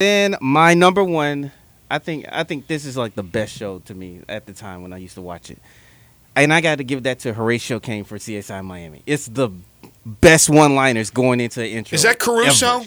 [0.00, 1.52] Then my number one,
[1.90, 4.80] I think I think this is like the best show to me at the time
[4.80, 5.58] when I used to watch it,
[6.34, 9.02] and I got to give that to Horatio Caine for CSI Miami.
[9.04, 9.50] It's the
[10.06, 11.94] best one-liners going into the intro.
[11.96, 12.76] Is that Caruso?
[12.80, 12.86] ever.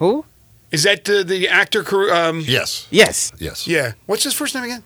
[0.00, 0.24] Who?
[0.70, 1.82] Is that uh, the actor?
[1.82, 2.86] Caru- Um, Yes.
[2.90, 3.32] Yes.
[3.38, 3.66] Yes.
[3.66, 3.92] yeah.
[4.04, 4.82] What's his first name again?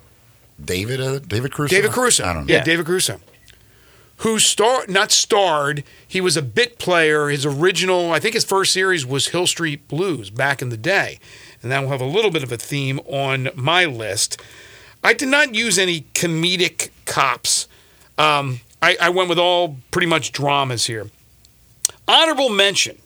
[0.65, 1.75] David uh, David Caruso.
[1.75, 2.25] David Caruso.
[2.25, 2.55] I don't know.
[2.55, 3.19] Yeah, David Caruso.
[4.23, 5.83] Who star not starred?
[6.07, 7.29] He was a bit player.
[7.29, 11.19] His original, I think, his first series was Hill Street Blues back in the day,
[11.61, 14.41] and that will have a little bit of a theme on my list.
[15.03, 17.67] I did not use any comedic cops.
[18.17, 21.11] Um, I, I went with all pretty much dramas here.
[22.07, 22.99] Honorable mention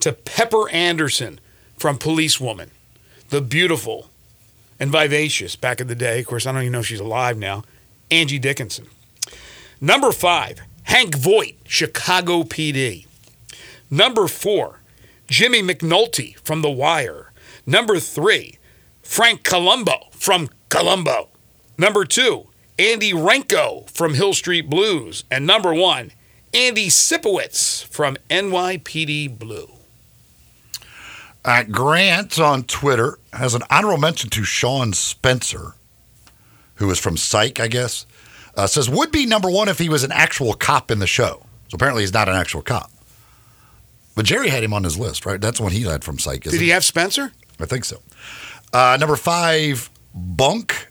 [0.00, 1.38] to Pepper Anderson
[1.76, 2.72] from Policewoman,
[3.28, 4.10] the beautiful
[4.80, 6.18] and vivacious back in the day.
[6.18, 7.62] Of course, I don't even know if she's alive now.
[8.10, 8.88] Angie Dickinson.
[9.80, 13.06] Number five, Hank Voight, Chicago PD.
[13.90, 14.80] Number four,
[15.26, 17.32] Jimmy McNulty from The Wire.
[17.64, 18.58] Number three,
[19.02, 21.28] Frank Columbo from Columbo.
[21.78, 25.24] Number two, Andy Renko from Hill Street Blues.
[25.30, 26.12] And number one,
[26.52, 29.70] Andy Sipowicz from NYPD Blue.
[31.44, 35.74] Uh, Grant on Twitter has an honorable mention to Sean Spencer,
[36.74, 38.04] who is from Psych, I guess.
[38.56, 41.42] Uh, says would be number one if he was an actual cop in the show.
[41.68, 42.90] So apparently he's not an actual cop.
[44.16, 45.40] But Jerry had him on his list, right?
[45.40, 46.42] That's when he had from Psych.
[46.42, 47.32] Did he have Spencer?
[47.60, 48.00] I think so.
[48.72, 50.88] Uh, number five, Bunk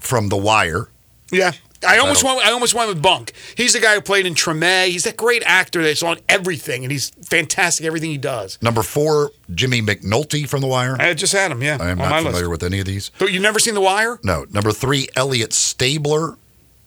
[0.00, 0.88] from The Wire.
[1.30, 1.52] Yeah.
[1.86, 2.46] I almost don't- went.
[2.46, 3.32] I almost went with Bunk.
[3.56, 4.86] He's the guy who played in Treme.
[4.86, 8.56] He's that great actor that's on everything, and he's fantastic everything he does.
[8.62, 10.96] Number four, Jimmy McNulty from The Wire.
[11.00, 11.60] I just had him.
[11.60, 12.50] Yeah, I am not familiar list.
[12.50, 13.10] with any of these.
[13.18, 14.20] But you've never seen The Wire?
[14.22, 14.46] No.
[14.50, 16.36] Number three, Elliot Stabler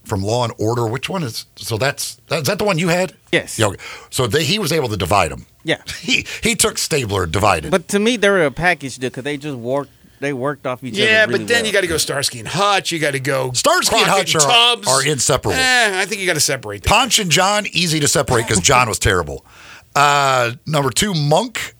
[0.05, 0.87] from Law and Order.
[0.87, 1.45] Which one is?
[1.55, 3.13] So that's that, is that the one you had?
[3.31, 3.59] Yes.
[3.59, 3.67] Yeah.
[3.67, 3.77] okay.
[4.09, 5.45] So they, he was able to divide them.
[5.63, 5.81] Yeah.
[5.99, 7.71] He he took Stabler divided.
[7.71, 9.91] But to me, they were a package deal because they just worked.
[10.21, 11.03] They worked off each other.
[11.03, 11.65] Yeah, really but then well.
[11.67, 12.91] you got to go Starsky and Hutch.
[12.91, 14.87] You got to go Starsky and Crockett Hutch are, Tubbs.
[14.87, 15.59] are inseparable.
[15.59, 16.89] Eh, I think you got to separate them.
[16.89, 19.45] Ponch and John, easy to separate because John was terrible.
[19.97, 21.73] Uh, number two, Monk.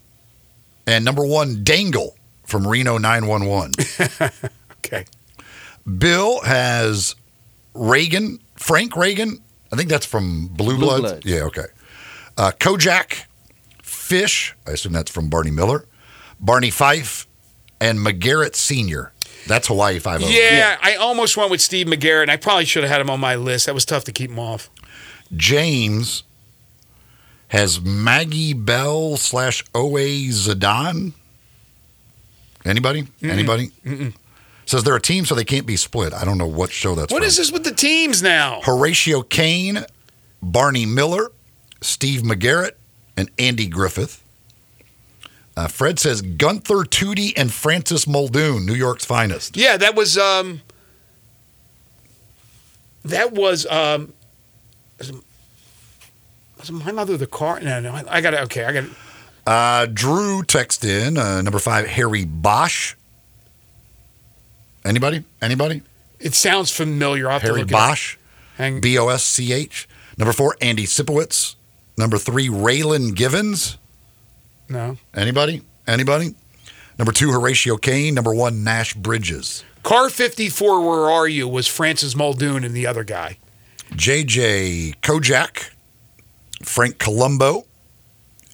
[0.86, 4.30] And number one, Dangle from Reno 911.
[4.86, 5.04] Okay.
[5.98, 7.14] Bill has
[7.76, 9.38] Reagan, Frank Reagan.
[9.72, 11.00] I think that's from Blue, Blue Bloods.
[11.02, 11.26] Bloods.
[11.26, 11.66] Yeah, okay.
[12.36, 13.24] Uh, Kojak,
[13.82, 14.54] Fish.
[14.66, 15.84] I assume that's from Barney Miller.
[16.40, 17.26] Barney Fife,
[17.80, 19.12] and McGarrett Sr.
[19.46, 20.28] That's Hawaii Five O.
[20.28, 22.22] Yeah, I almost went with Steve McGarrett.
[22.22, 23.66] and I probably should have had him on my list.
[23.66, 24.70] That was tough to keep him off.
[25.34, 26.24] James
[27.48, 30.26] has Maggie Bell slash O.A.
[30.28, 31.12] Zidan.
[32.64, 33.06] Anybody?
[33.22, 33.70] Anybody?
[34.66, 36.12] Says they're a team, so they can't be split.
[36.12, 37.28] I don't know what show that's What from.
[37.28, 38.60] is this with the teams now?
[38.64, 39.84] Horatio Caine,
[40.42, 41.30] Barney Miller,
[41.80, 42.72] Steve McGarrett,
[43.16, 44.22] and Andy Griffith.
[45.56, 49.56] Uh, Fred says Gunther Toody and Francis Muldoon, New York's finest.
[49.56, 50.60] Yeah, that was um
[53.04, 54.12] that was um
[54.98, 55.12] was
[56.58, 57.60] was my mother the car?
[57.60, 58.40] No, no, I, I got it.
[58.40, 58.90] okay, I got it.
[59.46, 62.94] Uh, Drew text in uh, number five, Harry Bosch.
[64.86, 65.24] Anybody?
[65.42, 65.82] Anybody?
[66.20, 67.28] It sounds familiar.
[67.28, 67.88] I'll Harry look it up.
[67.90, 68.16] Bosch,
[68.80, 69.88] B O S C H.
[70.16, 71.56] Number four, Andy Sipowicz.
[71.98, 73.78] Number three, Raylan Givens.
[74.68, 74.96] No.
[75.14, 75.62] Anybody?
[75.86, 76.34] Anybody?
[76.98, 78.14] Number two, Horatio Caine.
[78.14, 79.64] Number one, Nash Bridges.
[79.82, 83.38] Car 54 Where Are You was Francis Muldoon and the other guy.
[83.92, 85.70] JJ Kojak,
[86.62, 87.66] Frank Columbo,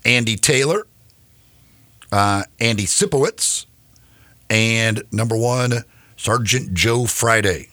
[0.05, 0.87] Andy Taylor,
[2.11, 3.67] uh, Andy Sipowicz,
[4.51, 5.85] and number one,
[6.23, 7.69] Sergeant Joe Friday.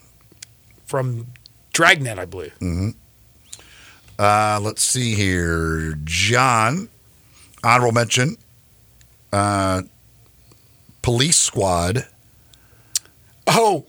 [0.88, 1.28] from
[1.72, 2.56] Dragnet, I believe.
[4.18, 5.94] Uh, let's see here.
[6.04, 6.90] John,
[7.64, 8.38] honorable mention,
[9.32, 9.84] uh,
[11.04, 12.08] Police Squad.
[13.46, 13.86] Oh,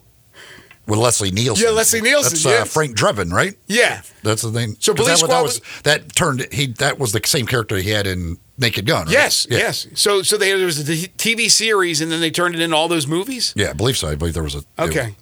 [0.87, 1.65] with Leslie Nielsen.
[1.65, 2.65] Yeah, Leslie Nielsen, That's uh.
[2.67, 3.57] Frank Drebin, right?
[3.67, 4.03] Yeah.
[4.23, 4.77] That's the name.
[4.79, 7.89] So Police that, Squad that was that turned he that was the same character he
[7.89, 9.07] had in Naked Gun.
[9.07, 9.13] Right?
[9.13, 9.59] Yes, Yeah.
[9.59, 9.87] yes.
[9.95, 12.89] So so they, there was a TV series, and then they turned it into all
[12.89, 13.53] those movies.
[13.57, 14.09] Yeah, I believe so.
[14.09, 15.15] I believe there was a Okay.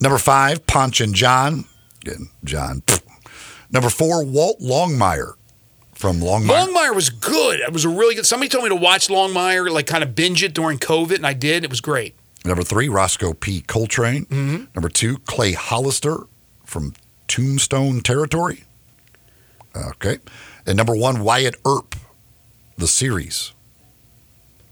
[0.00, 1.64] Number five, Ponch and John.
[2.02, 2.82] Again, John.
[3.70, 5.32] Number four, Walt Longmire
[5.94, 6.66] from Longmire.
[6.68, 7.60] Longmire was good.
[7.60, 8.26] It was a really good.
[8.26, 11.32] Somebody told me to watch Longmire, like kind of binge it during COVID, and I
[11.32, 11.64] did.
[11.64, 12.14] It was great.
[12.44, 13.62] Number three, Roscoe P.
[13.62, 14.26] Coltrane.
[14.26, 14.64] Mm-hmm.
[14.76, 16.18] Number two, Clay Hollister
[16.64, 16.92] from
[17.26, 18.62] Tombstone Territory.
[19.74, 20.18] Okay.
[20.66, 21.96] And number one, Wyatt Earp,
[22.76, 23.52] the series.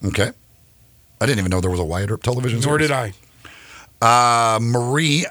[0.04, 0.30] Okay.
[1.20, 2.88] I didn't even know there was a Wyatt Earp television Nor series.
[2.88, 2.94] did
[4.02, 4.56] I.
[4.56, 5.24] Uh, Marie,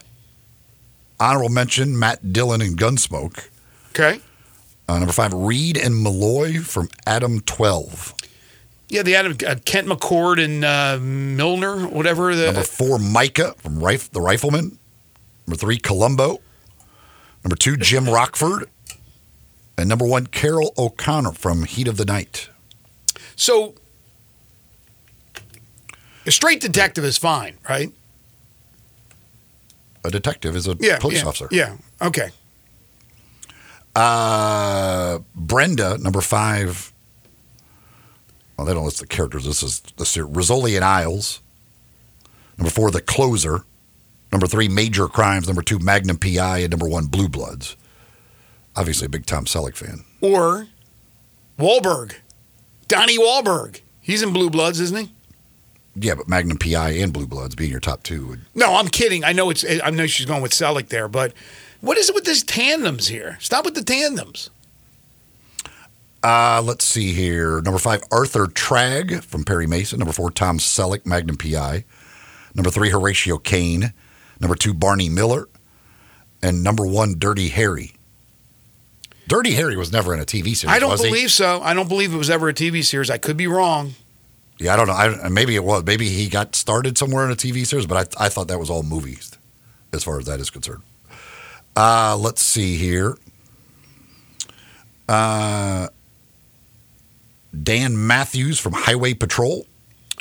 [1.20, 3.48] honorable mention, Matt Dillon and Gunsmoke.
[3.92, 4.20] Okay.
[4.90, 8.16] Uh, number five, Reed and Malloy from Adam 12.
[8.90, 12.36] Yeah, they had uh, Kent McCord and uh, Milner, whatever.
[12.36, 14.78] The, Number four, Micah from Rif- The Rifleman.
[15.48, 16.40] Number three, Columbo.
[17.44, 18.70] Number two, Jim Rockford.
[19.78, 22.50] And number one, Carroll O'Connor from Heat of the Night.
[23.36, 23.76] So,
[26.26, 27.92] a straight detective is fine, right?
[30.04, 31.00] A detective is a Yeah.
[31.00, 31.48] police yeah, officer.
[31.52, 31.78] Yeah.
[32.02, 32.30] Okay.
[33.96, 36.92] Uh, Brenda, number five.
[38.58, 39.46] Well, they don't list the characters.
[39.46, 40.32] This is the series.
[40.32, 41.40] Rizzoli and Isles.
[42.58, 43.64] Number four, The Closer.
[44.32, 45.48] Number three, Major Crimes.
[45.48, 46.60] Number two, Magnum PI.
[46.60, 47.76] And number one, Blue Bloods.
[48.76, 50.04] Obviously, a big Tom Selleck fan.
[50.22, 50.68] Or
[51.60, 52.16] Wahlberg,
[52.88, 53.82] Donnie Wahlberg.
[54.02, 55.12] He's in Blue Bloods, isn't he?
[55.96, 59.24] Yeah, but Magnum PI and Blue Bloods being your top two would No, I'm kidding.
[59.24, 59.64] I know it's.
[59.84, 61.34] I know she's going with Selleck there, but
[61.82, 63.38] what is it with these tandems here?
[63.40, 64.50] Stop with the tandems.
[66.24, 67.62] Uh, let's see here.
[67.62, 70.00] Number five, Arthur Tragg from Perry Mason.
[70.00, 71.84] Number four, Tom Selleck, Magnum PI.
[72.56, 73.94] Number three, Horatio Caine.
[74.40, 75.50] Number two, Barney Miller.
[76.42, 77.94] And number one, Dirty Harry.
[79.28, 80.66] Dirty Harry was never in a TV series.
[80.76, 81.10] I don't was he?
[81.10, 81.62] believe so.
[81.62, 83.10] I don't believe it was ever a TV series.
[83.10, 83.94] I could be wrong.
[84.60, 84.94] Yeah, I don't know.
[84.94, 85.84] I, maybe it was.
[85.84, 88.70] Maybe he got started somewhere in a TV series, but I, I thought that was
[88.70, 89.32] all movies,
[89.92, 90.84] as far as that is concerned.
[91.76, 93.18] Uh, let's see here.
[95.10, 95.88] Uh,
[97.62, 99.66] Dan Matthews from Highway Patrol.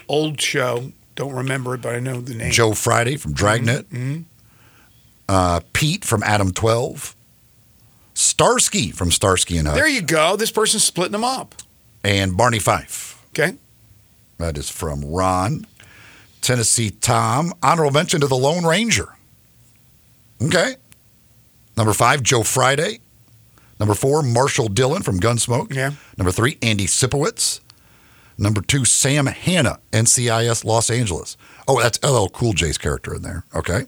[0.08, 0.92] Old show.
[1.14, 2.50] Don't remember it, but I know the name.
[2.52, 3.88] Joe Friday from Dragnet.
[3.90, 4.24] Mhm.
[5.28, 7.14] Uh, Pete from Adam 12.
[8.22, 9.76] Starsky from Starsky and Hutch.
[9.76, 10.36] There you go.
[10.36, 11.54] This person's splitting them up.
[12.04, 13.22] and Barney Fife.
[13.30, 13.56] Okay.
[14.38, 15.66] That is from Ron.
[16.40, 17.52] Tennessee Tom.
[17.62, 19.08] Honorable mention to the Lone Ranger.
[20.42, 20.74] Okay.
[21.76, 23.00] Number five, Joe Friday.
[23.78, 25.74] Number four, Marshall Dillon from Gunsmoke.
[25.74, 25.92] Yeah.
[26.16, 27.60] Number three, Andy Sipowicz.
[28.38, 31.36] Number two, Sam Hanna, NCIS Los Angeles.
[31.68, 33.44] Oh, that's LL Cool J's character in there.
[33.54, 33.86] Okay.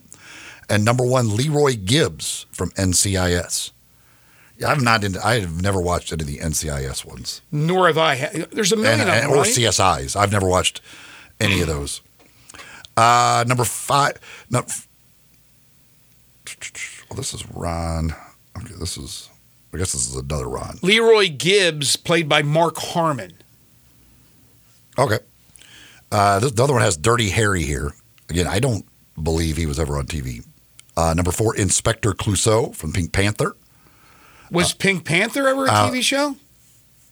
[0.69, 3.71] And number one, Leroy Gibbs from NCIS.
[4.67, 7.43] I'm not into, I have never watched any of the NCIS ones.
[7.51, 8.47] Nor have I.
[8.53, 9.47] There's a million And, of them, or right?
[9.47, 10.15] CSIs.
[10.17, 10.81] I've never watched
[11.41, 12.01] any of those.
[12.97, 14.19] Uh, number five.
[14.51, 14.63] No,
[17.11, 18.15] well, this is Ron.
[18.57, 19.29] Okay, this is.
[19.73, 20.79] I guess this is another Ron.
[20.83, 23.33] Leroy Gibbs, played by Mark Harmon.
[24.97, 25.19] Okay.
[26.13, 27.93] Uh, this, the other one has Dirty Harry here.
[28.31, 28.87] Again, I don't
[29.21, 30.47] believe he was ever on TV.
[30.97, 33.57] Uh, number four, Inspector Clouseau from Pink Panther.
[34.55, 36.37] Was Pink Panther ever a uh, TV show?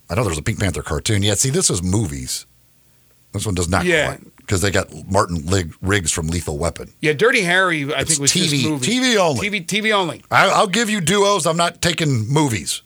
[0.08, 1.22] I know there was a Pink Panther cartoon.
[1.22, 2.46] Yeah, see, this is movies.
[3.32, 4.18] This one does not Yeah.
[4.36, 6.92] because they got Martin Lig- Riggs from Lethal Weapon.
[7.00, 7.82] Yeah, Dirty Harry.
[7.94, 8.78] I It's think was TV.
[8.78, 9.48] TV only.
[9.50, 10.22] TV, TV only.
[10.30, 11.46] I, I'll give you duos.
[11.46, 12.82] I'm not taking movies.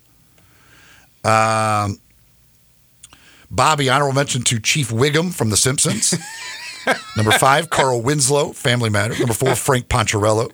[1.25, 1.99] Um,
[3.51, 6.15] Bobby, honorable mention to Chief Wiggum from The Simpsons.
[7.17, 9.19] Number five, Carl Winslow, Family Matters.
[9.19, 10.53] Number four, Frank Poncherello.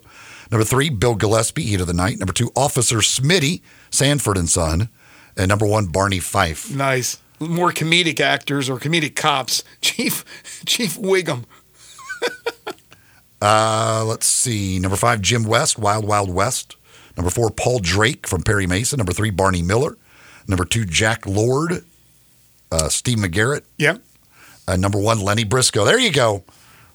[0.50, 2.18] Number three, Bill Gillespie, Heat of the Night.
[2.18, 3.60] Number two, Officer Smitty,
[3.92, 4.88] Sanford and Son.
[5.36, 6.74] And number one, Barney Fife.
[6.74, 7.18] Nice.
[7.38, 9.62] More comedic actors or comedic cops.
[9.80, 10.24] Chief
[10.66, 11.44] Chief Wiggum.
[13.44, 14.78] Uh, let's see.
[14.78, 16.76] Number five, Jim West, Wild Wild West.
[17.16, 18.98] Number four, Paul Drake from Perry Mason.
[18.98, 19.98] Number three, Barney Miller.
[20.46, 21.84] Number two, Jack Lord,
[22.70, 23.62] uh, Steve McGarrett.
[23.78, 24.00] Yep.
[24.68, 25.84] Uh, number one, Lenny Briscoe.
[25.84, 26.44] There you go.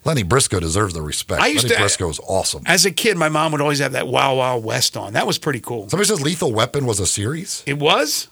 [0.05, 1.41] Lenny Briscoe deserves the respect.
[1.41, 2.63] I used Lenny to- Briscoe is awesome.
[2.65, 5.13] As a kid, my mom would always have that Wow Wow West on.
[5.13, 5.89] That was pretty cool.
[5.89, 7.63] Somebody says Lethal Weapon was a series.
[7.65, 8.27] It was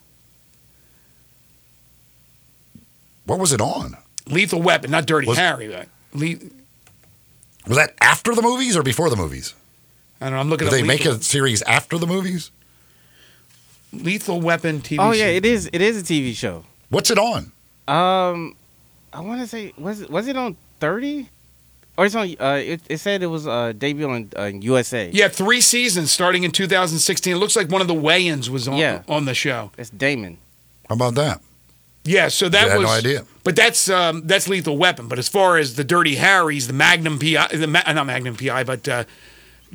[3.25, 3.97] What was it on?
[4.27, 5.67] Lethal Weapon, not Dirty Was- Harry.
[5.67, 6.35] But Le-
[7.67, 9.53] Was that after the movies or before the movies?
[10.21, 10.39] I don't know.
[10.39, 12.51] I'm looking Did at they make a series after the movies?
[13.91, 14.97] Lethal Weapon TV.
[14.99, 15.29] Oh yeah, show.
[15.31, 15.69] it is.
[15.73, 16.63] It is a TV show.
[16.89, 17.51] What's it on?
[17.87, 18.55] Um,
[19.13, 21.29] I want to say was was it on thirty?
[21.97, 22.35] Or it's on.
[22.39, 25.09] Uh, it, it said it was uh, debut on uh, USA.
[25.13, 27.33] Yeah, three seasons starting in 2016.
[27.33, 29.03] It looks like one of the Wayans was on Yeah.
[29.07, 29.71] on the show.
[29.77, 30.37] It's Damon.
[30.89, 31.41] How about that?
[32.03, 33.25] Yeah, so that I had was no idea.
[33.43, 35.07] But that's um, that's Lethal Weapon.
[35.07, 38.63] But as far as the Dirty Harrys, the Magnum PI, the Ma- not Magnum PI,
[38.65, 39.03] but uh,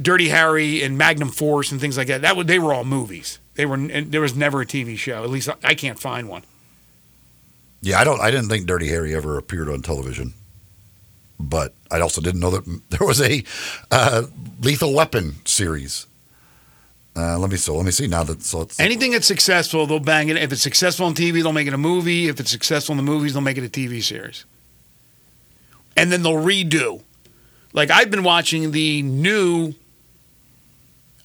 [0.00, 2.22] Dirty Harry and Magnum Force and things like that.
[2.22, 3.38] That would they were all movies.
[3.54, 5.24] They were and there was never a TV show.
[5.24, 6.42] At least I, I can't find one.
[7.82, 8.20] Yeah, I don't.
[8.20, 10.34] I didn't think Dirty Harry ever appeared on television,
[11.40, 13.42] but I also didn't know that there was a
[13.90, 14.24] uh,
[14.60, 16.06] Lethal Weapon series.
[17.16, 19.98] Uh, let me so let me see now that so it's Anything that's successful, they'll
[19.98, 20.36] bang it.
[20.36, 22.28] If it's successful on TV, they'll make it a movie.
[22.28, 24.44] If it's successful in the movies, they'll make it a TV series.
[25.96, 27.02] And then they'll redo.
[27.72, 29.74] Like I've been watching the new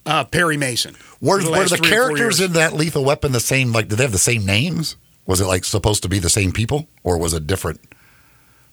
[0.08, 0.96] uh, Perry Mason.
[1.22, 3.72] were, for were the three or four characters in that Lethal Weapon the same?
[3.72, 4.96] Like, did they have the same names?
[5.26, 7.80] Was it like supposed to be the same people, or was it different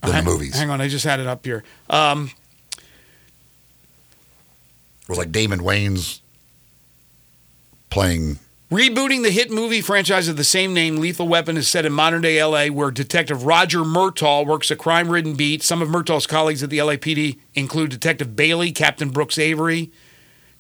[0.03, 0.57] than hang, the movies?
[0.57, 1.65] Hang on, I just had it up here.
[1.91, 2.31] Um,
[5.03, 6.21] It was like Damon Wayans
[7.91, 8.39] playing.
[8.71, 12.23] Rebooting the hit movie franchise of the same name, Lethal Weapon is set in modern
[12.23, 15.63] day LA, where Detective Roger Murtaugh works a crime ridden beat.
[15.63, 19.91] Some of Murtaugh's colleagues at the LAPD include Detective Bailey, Captain Brooks Avery.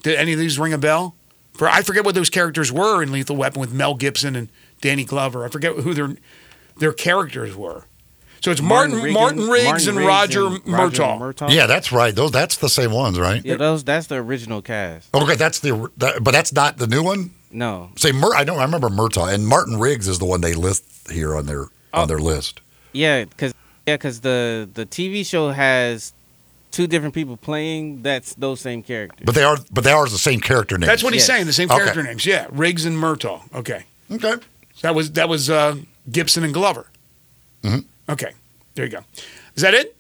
[0.03, 1.15] Did any of these ring a bell?
[1.55, 4.49] For I forget what those characters were in Lethal Weapon with Mel Gibson and
[4.83, 5.45] Danny Glover.
[5.45, 6.17] I forget who their
[6.77, 7.85] their characters were.
[8.43, 11.19] So it's Martin Martin, Riggins- Riggs Martin and Riggs Roger, and Murtaugh.
[11.21, 11.55] Murtaugh.
[11.55, 12.13] Yeah, that's right.
[12.15, 13.45] Those that's the same ones, right?
[13.45, 15.15] Yeah, those that's the original cast.
[15.15, 15.91] Okay, that's the.
[15.99, 17.31] That, but that's not the new one.
[17.53, 17.91] No.
[17.97, 18.59] Say, Mur- I don't.
[18.59, 22.03] I remember Murtaugh and Martin Riggs is the one they list here on their Oh.
[22.03, 22.61] on their list.
[22.93, 23.55] Yeah, cause
[23.87, 26.13] yeah, 'cause the the TV show has
[26.73, 28.03] two different people playing.
[28.03, 29.25] That's those same characters.
[29.25, 29.59] But they are.
[29.71, 30.89] But they are the same character names.
[30.89, 31.27] That's what he's Yes.
[31.29, 31.47] saying.
[31.47, 31.79] The same Okay.
[31.79, 32.27] character names.
[32.27, 33.43] Yeah, Riggs and Murtaugh.
[33.55, 33.85] Okay.
[34.11, 34.35] Okay.
[34.81, 35.77] That was that was uh,
[36.11, 36.87] Gibson and Glover.
[37.63, 37.85] Mhm.
[38.09, 38.33] Okay,
[38.75, 39.01] there you go.
[39.55, 39.97] Is that it?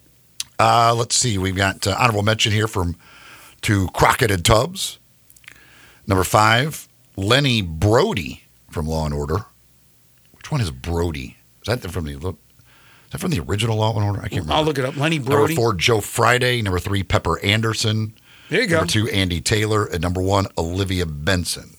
[0.59, 1.39] Uh, let's see.
[1.39, 2.97] We've got uh, honorable mention here from
[3.63, 4.99] to Crockett and Tubbs.
[6.07, 9.47] Number five, Lenny Brody from Law and Order.
[10.33, 11.37] Which one is Brody?
[11.65, 12.13] Is that from the?
[12.13, 12.35] Is
[13.11, 14.19] that from the original Law and Order?
[14.19, 14.55] I can't remember.
[14.55, 14.97] I'll look it up.
[14.97, 15.55] Lenny Brody.
[15.55, 16.61] Number four, Joe Friday.
[16.63, 18.15] Number three, Pepper Anderson.
[18.49, 18.79] There you go.
[18.79, 19.87] Number two, Andy Taylor.
[19.87, 21.77] And number one, Olivia Benson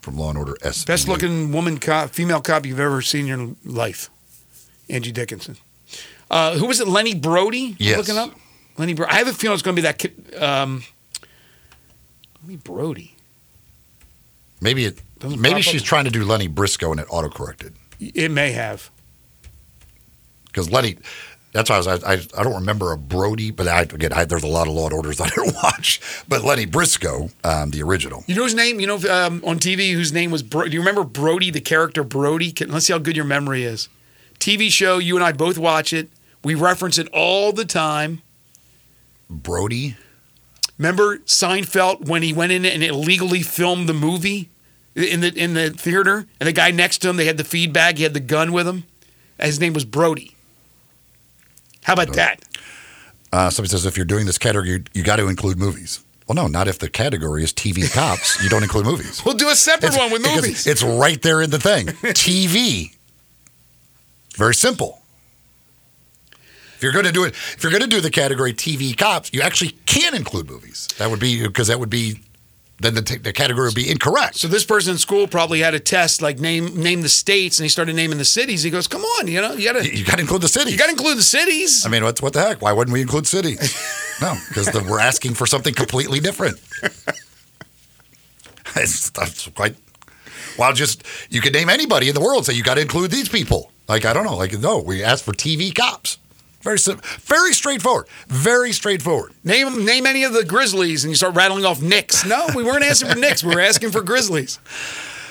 [0.00, 0.84] from Law and Order S.
[0.84, 4.08] Best looking woman cop, female cop you've ever seen in your life.
[4.90, 5.56] Angie Dickinson.
[6.30, 6.88] Uh, who was it?
[6.88, 7.76] Lenny Brody.
[7.78, 7.96] Yes.
[7.98, 8.34] Looking up.
[8.76, 9.12] Lenny Brody.
[9.12, 10.34] I have a feeling it's going to be that kid.
[10.40, 10.82] Um,
[12.44, 13.14] Lenny Brody.
[14.60, 15.00] Maybe it.
[15.18, 15.86] Doesn't Maybe she's up.
[15.86, 18.90] trying to do Lenny Briscoe and it autocorrected It may have.
[20.46, 20.96] because Lenny.
[21.52, 21.88] That's why I was.
[21.88, 24.74] I, I, I don't remember a Brody, but I, again, I, there's a lot of
[24.74, 25.98] Law and Orders I didn't watch.
[26.28, 28.22] But Lenny Briscoe, um, the original.
[28.26, 28.80] You know his name?
[28.80, 32.04] You know um, on TV whose name was Bro- Do you remember Brody, the character
[32.04, 32.52] Brody?
[32.52, 33.88] Can, let's see how good your memory is.
[34.38, 36.08] TV show, you and I both watch it.
[36.44, 38.22] We reference it all the time.
[39.28, 39.96] Brody.
[40.78, 44.48] Remember Seinfeld when he went in and illegally filmed the movie
[44.94, 47.72] in the in the theater, and the guy next to him, they had the feed
[47.72, 48.84] bag, he had the gun with him.
[49.40, 50.34] His name was Brody.
[51.82, 52.42] How about that?
[53.32, 56.04] Uh, somebody says if you're doing this category, you, you got to include movies.
[56.26, 58.42] Well, no, not if the category is TV cops.
[58.42, 59.22] you don't include movies.
[59.26, 60.66] We'll do a separate It's- one with movies.
[60.66, 61.86] It's right there in the thing.
[62.14, 62.94] TV.
[64.38, 65.00] Very simple.
[66.76, 69.32] If you're going to do it, if you're going to do the category TV cops,
[69.32, 70.86] you actually can include movies.
[70.98, 72.20] That would be because that would be
[72.80, 74.36] then the, t- the category would be incorrect.
[74.36, 77.64] So this person in school probably had a test like name name the states, and
[77.64, 78.62] he started naming the cities.
[78.62, 80.72] He goes, "Come on, you know, you got to You got to include the cities.
[80.72, 82.62] you got to include the cities." I mean, what, what the heck?
[82.62, 83.58] Why wouldn't we include cities?
[84.20, 86.60] no, because we're asking for something completely different.
[88.76, 89.74] it's, that's quite.
[90.56, 92.46] Well, just you could name anybody in the world.
[92.46, 93.72] Say you got to include these people.
[93.88, 94.36] Like I don't know.
[94.36, 96.18] Like no, we asked for TV cops.
[96.60, 96.78] Very
[97.20, 98.06] very straightforward.
[98.26, 99.32] Very straightforward.
[99.44, 102.26] Name name any of the Grizzlies, and you start rattling off Knicks.
[102.26, 103.42] No, we weren't asking for Knicks.
[103.44, 104.58] We were asking for Grizzlies.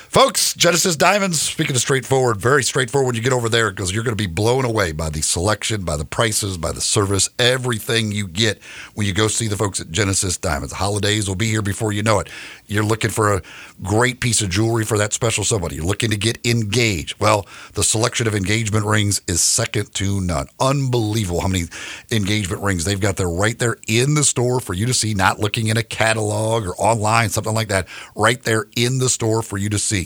[0.10, 3.18] Folks, Genesis Diamonds, speaking of straightforward, very straightforward.
[3.18, 5.98] You get over there because you're going to be blown away by the selection, by
[5.98, 8.62] the prices, by the service, everything you get
[8.96, 10.74] when you go see the folks at Genesis Diamonds.
[10.74, 12.30] Holidays will be here before you know it.
[12.68, 13.42] You're looking for a
[13.84, 15.76] great piece of jewelry for that special somebody.
[15.76, 17.20] You're looking to get engaged.
[17.20, 20.48] Well, the selection of engagement rings is second to none.
[20.60, 21.66] Unbelievable how many
[22.12, 25.40] engagement rings they've got there right there in the store for you to see, not
[25.40, 29.58] looking in a catalog or online, something like that, right there in the store for
[29.58, 29.97] you to see.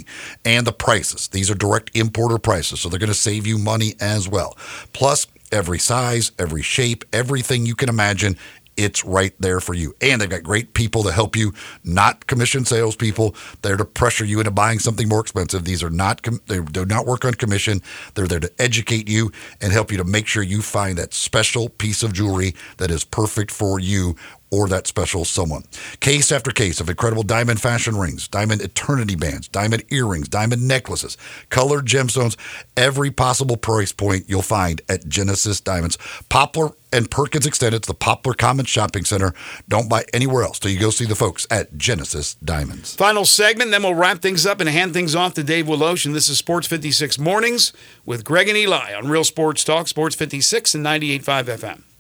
[0.46, 1.28] And the prices.
[1.28, 4.58] These are direct importer prices, so they're going to save you money as well.
[4.94, 8.38] Plus, every size, every shape, everything you can imagine
[8.78, 9.94] it's right there for you.
[10.02, 13.36] And they've got great people to help you, not commission salespeople.
[13.62, 15.66] They're to pressure you into buying something more expensive.
[15.66, 17.82] These are not, they do not work on commission.
[18.16, 21.70] They're there to educate you and help you to make sure you find that special
[21.70, 24.16] piece of jewelry that is perfect for you
[24.52, 25.64] or that special someone.
[26.02, 31.18] Case after case of incredible diamond fashion rings, diamond eternity bands, diamond earrings, diamond necklaces,
[31.49, 32.36] colored gemstones,
[32.76, 35.97] every possible price point you'll find at Genesis Diamonds.
[36.30, 39.34] Poplar and Perkins Extended, it's the Poplar Commons Shopping Center.
[39.70, 42.95] Don't buy anywhere else till you go see the folks at Genesis Diamonds.
[42.95, 45.70] Final segment, then we'll wrap things up and hand things off to Dave.
[45.70, 47.72] And this is Sports 56 Mornings
[48.06, 51.91] with Greg and Eli on Real Sports Talk, Sports 56 and 98.5 FM.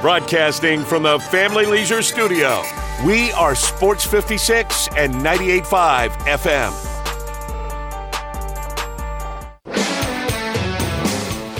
[0.00, 2.62] Broadcasting from the Family Leisure Studio,
[3.06, 6.86] we are Sports 56 and 98.5 FM.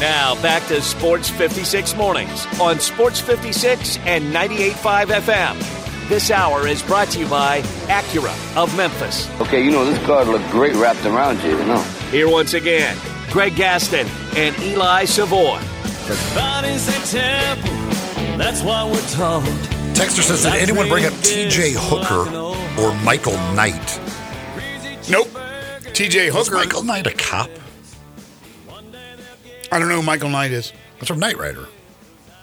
[0.01, 6.09] Now back to Sports 56 mornings on Sports 56 and 98.5 FM.
[6.09, 9.29] This hour is brought to you by Acura of Memphis.
[9.41, 11.83] Okay, you know, this card looked great wrapped around you, you know.
[12.11, 12.97] Here once again,
[13.31, 15.61] Greg Gaston and Eli Savoy.
[16.35, 17.71] Body's a temple,
[18.37, 19.43] that's why we're taught.
[19.95, 22.29] Texter says, did anyone bring up TJ Hooker
[22.83, 24.01] or Michael Knight?
[25.09, 25.29] Nope.
[25.93, 26.59] TJ Was Hooker.
[26.59, 27.51] Michael Knight a cop?
[29.73, 30.73] I don't know who Michael Knight is.
[30.97, 31.69] That's from Knight Rider.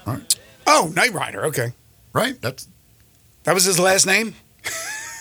[0.06, 0.40] Right.
[0.66, 1.46] Oh, Knight Rider.
[1.48, 1.74] Okay.
[2.14, 2.40] Right?
[2.42, 2.68] That's
[3.44, 4.36] That was his last name?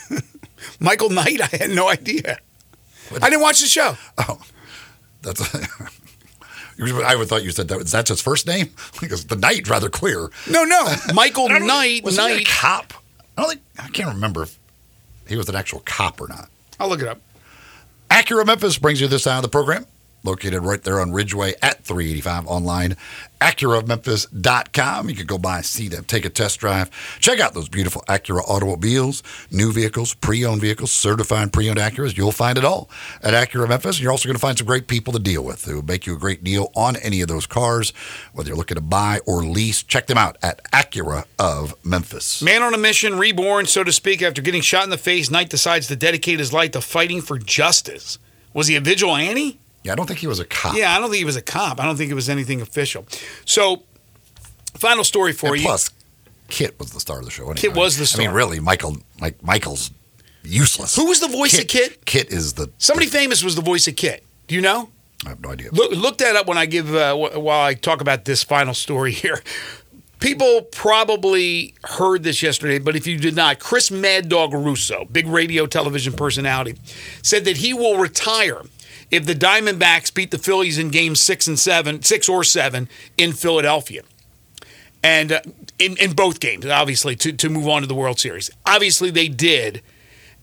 [0.81, 1.41] Michael Knight?
[1.41, 2.39] I had no idea.
[3.21, 3.97] I didn't watch the show.
[4.19, 4.41] Oh,
[5.23, 5.43] that's.
[6.79, 7.79] I would thought you said that.
[7.81, 7.99] Is that.
[7.99, 8.71] That's his first name
[9.01, 10.31] because the Knight rather clear.
[10.49, 10.87] No, no.
[11.15, 12.05] Michael Knight.
[12.05, 12.93] was he a cop?
[13.37, 14.59] I don't think I can't remember if
[15.27, 16.49] he was an actual cop or not.
[16.79, 17.21] I'll look it up.
[18.11, 19.87] Acura Memphis brings you this hour of the program.
[20.27, 22.97] Located right there on Ridgeway at 385 online.
[23.41, 25.09] AcuraMemphis.com.
[25.09, 26.91] You can go by, see them, take a test drive.
[27.21, 29.23] Check out those beautiful Acura automobiles,
[29.53, 32.17] new vehicles, pre owned vehicles, certified pre owned Acuras.
[32.17, 32.91] You'll find it all
[33.23, 34.01] at Acura of Memphis.
[34.01, 36.17] You're also going to find some great people to deal with who will make you
[36.17, 37.93] a great deal on any of those cars,
[38.33, 39.85] whether you're looking to buy or lease.
[39.85, 42.43] Check them out at Acura of Memphis.
[42.43, 45.51] Man on a mission, reborn, so to speak, after getting shot in the face, Knight
[45.51, 48.19] decides to dedicate his life to fighting for justice.
[48.53, 49.61] Was he a vigilante?
[49.87, 50.77] Yeah, I don't think he was a cop.
[50.77, 51.81] Yeah, I don't think he was a cop.
[51.81, 53.07] I don't think it was anything official.
[53.45, 53.85] So,
[54.75, 55.63] final story for And you.
[55.63, 55.91] plus,
[56.49, 57.43] Kit was the star of the show.
[57.45, 57.57] Anyway.
[57.57, 59.91] Kit was the I mean, really, Michael, like Michael's
[60.43, 60.95] useless.
[60.97, 62.05] Who was the voice of Kit?
[62.05, 62.71] Kit is the.
[62.79, 64.25] Somebody famous was the voice of Kit.
[64.49, 64.91] Do you know?
[65.25, 65.71] I have no idea.
[65.73, 69.13] Look, look that up when I give uh, while I talk about this final story
[69.23, 69.41] here.
[70.19, 75.27] People probably heard this yesterday, but if you did not, Chris Mad Dog Russo, big
[75.27, 76.75] radio television personality,
[77.23, 78.63] said that he will retire
[79.11, 83.33] if the Diamondbacks beat the Phillies in games six and seven, six or seven in
[83.33, 84.03] Philadelphia.
[85.03, 85.41] And uh,
[85.79, 88.51] in, in both games, obviously, to, to move on to the World Series.
[88.65, 89.83] Obviously, they did.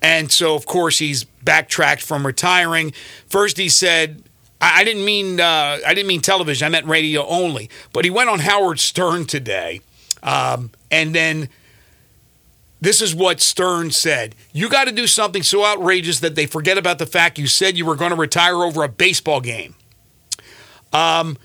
[0.02, 2.94] And so, of course, he's backtracked from retiring.
[3.28, 4.24] First, he said,
[4.62, 6.66] I, I didn't mean uh, I didn't mean television.
[6.66, 7.70] I meant radio only.
[7.92, 9.82] But he went on Howard Stern today,
[10.22, 11.50] um, and then
[12.84, 16.78] this is what Stern said: "You got to do something so outrageous that they forget
[16.78, 19.76] about the fact you said you were going to retire over a baseball game."
[20.92, 21.38] Um,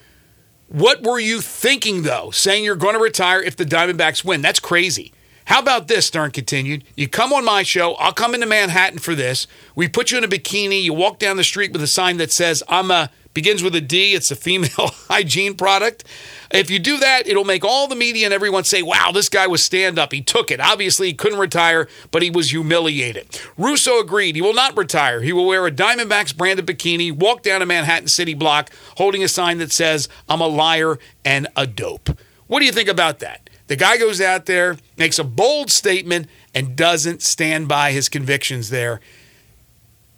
[0.68, 4.42] what were you thinking though, saying you're going to retire if the Diamondbacks win?
[4.42, 5.12] That's crazy.
[5.46, 6.06] How about this?
[6.06, 6.84] Stern continued.
[6.94, 7.94] You come on my show.
[7.94, 9.46] I'll come into Manhattan for this.
[9.74, 10.82] We put you in a bikini.
[10.82, 13.80] You walk down the street with a sign that says, I'm a, begins with a
[13.80, 14.14] D.
[14.14, 14.68] It's a female
[15.08, 16.02] hygiene product.
[16.50, 19.46] If you do that, it'll make all the media and everyone say, wow, this guy
[19.46, 20.12] was stand up.
[20.12, 20.58] He took it.
[20.58, 23.40] Obviously, he couldn't retire, but he was humiliated.
[23.56, 24.34] Russo agreed.
[24.34, 25.20] He will not retire.
[25.20, 29.28] He will wear a Diamondbacks branded bikini, walk down a Manhattan City block holding a
[29.28, 32.18] sign that says, I'm a liar and a dope.
[32.48, 33.48] What do you think about that?
[33.68, 36.26] The guy goes out there, makes a bold statement,
[36.56, 39.00] and doesn't stand by his convictions there.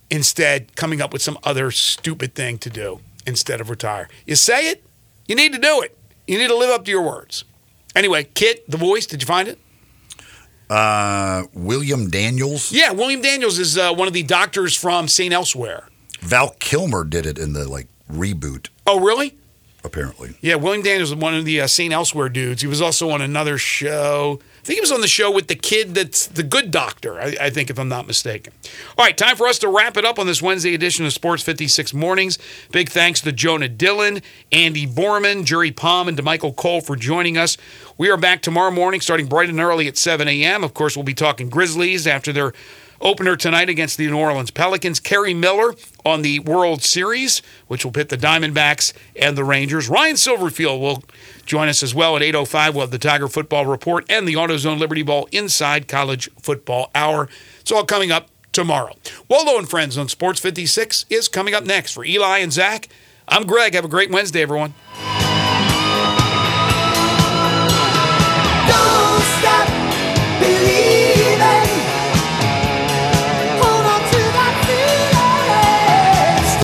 [0.09, 4.09] Instead, coming up with some other stupid thing to do instead of retire.
[4.27, 4.85] You say it,
[5.27, 5.97] you need to do it.
[6.27, 7.45] You need to live up to your words.
[7.95, 9.59] Anyway, Kit, the voice, did you find it?
[10.69, 12.71] Uh, William Daniels.
[12.71, 15.35] Yeah, William Daniels is uh, one of the doctors from St.
[15.35, 15.89] Elsewhere.
[16.21, 18.69] Val Kilmer did it in the like reboot.
[18.87, 19.37] Oh, really?
[19.83, 20.37] Apparently.
[20.41, 21.93] Yeah, William Daniels was one of the uh, St.
[21.93, 22.63] Elsewhere dudes.
[22.63, 24.39] He was also on another show.
[24.61, 27.35] I think he was on the show with the kid that's the good doctor, I,
[27.41, 28.53] I think, if I'm not mistaken.
[28.99, 31.43] All right, time for us to wrap it up on this Wednesday edition of Sports
[31.43, 32.39] 56 Mornings.
[32.71, 34.21] Big thanks to Jonah Dillon,
[34.53, 37.57] Andy Borman, Jerry Palm, and Damichael Cole for joining us.
[37.97, 40.63] We are back tomorrow morning starting bright and early at 7 a.m.
[40.63, 42.53] Of course, we'll be talking Grizzlies after their
[43.01, 45.01] opener tonight against the New Orleans Pelicans.
[45.01, 45.75] Kerry Miller
[46.05, 49.89] on the World Series, which will pit the Diamondbacks and the Rangers.
[49.89, 51.03] Ryan Silverfield will
[51.47, 52.73] join us as well at 8.05.
[52.73, 57.29] We'll have the Tiger Football Report and the AutoZone Liberty Bowl Inside College Football Hour.
[57.61, 58.95] It's all coming up tomorrow.
[59.29, 61.93] Waldo and Friends on Sports 56 is coming up next.
[61.93, 62.89] For Eli and Zach,
[63.29, 63.75] I'm Greg.
[63.75, 64.75] Have a great Wednesday, everyone.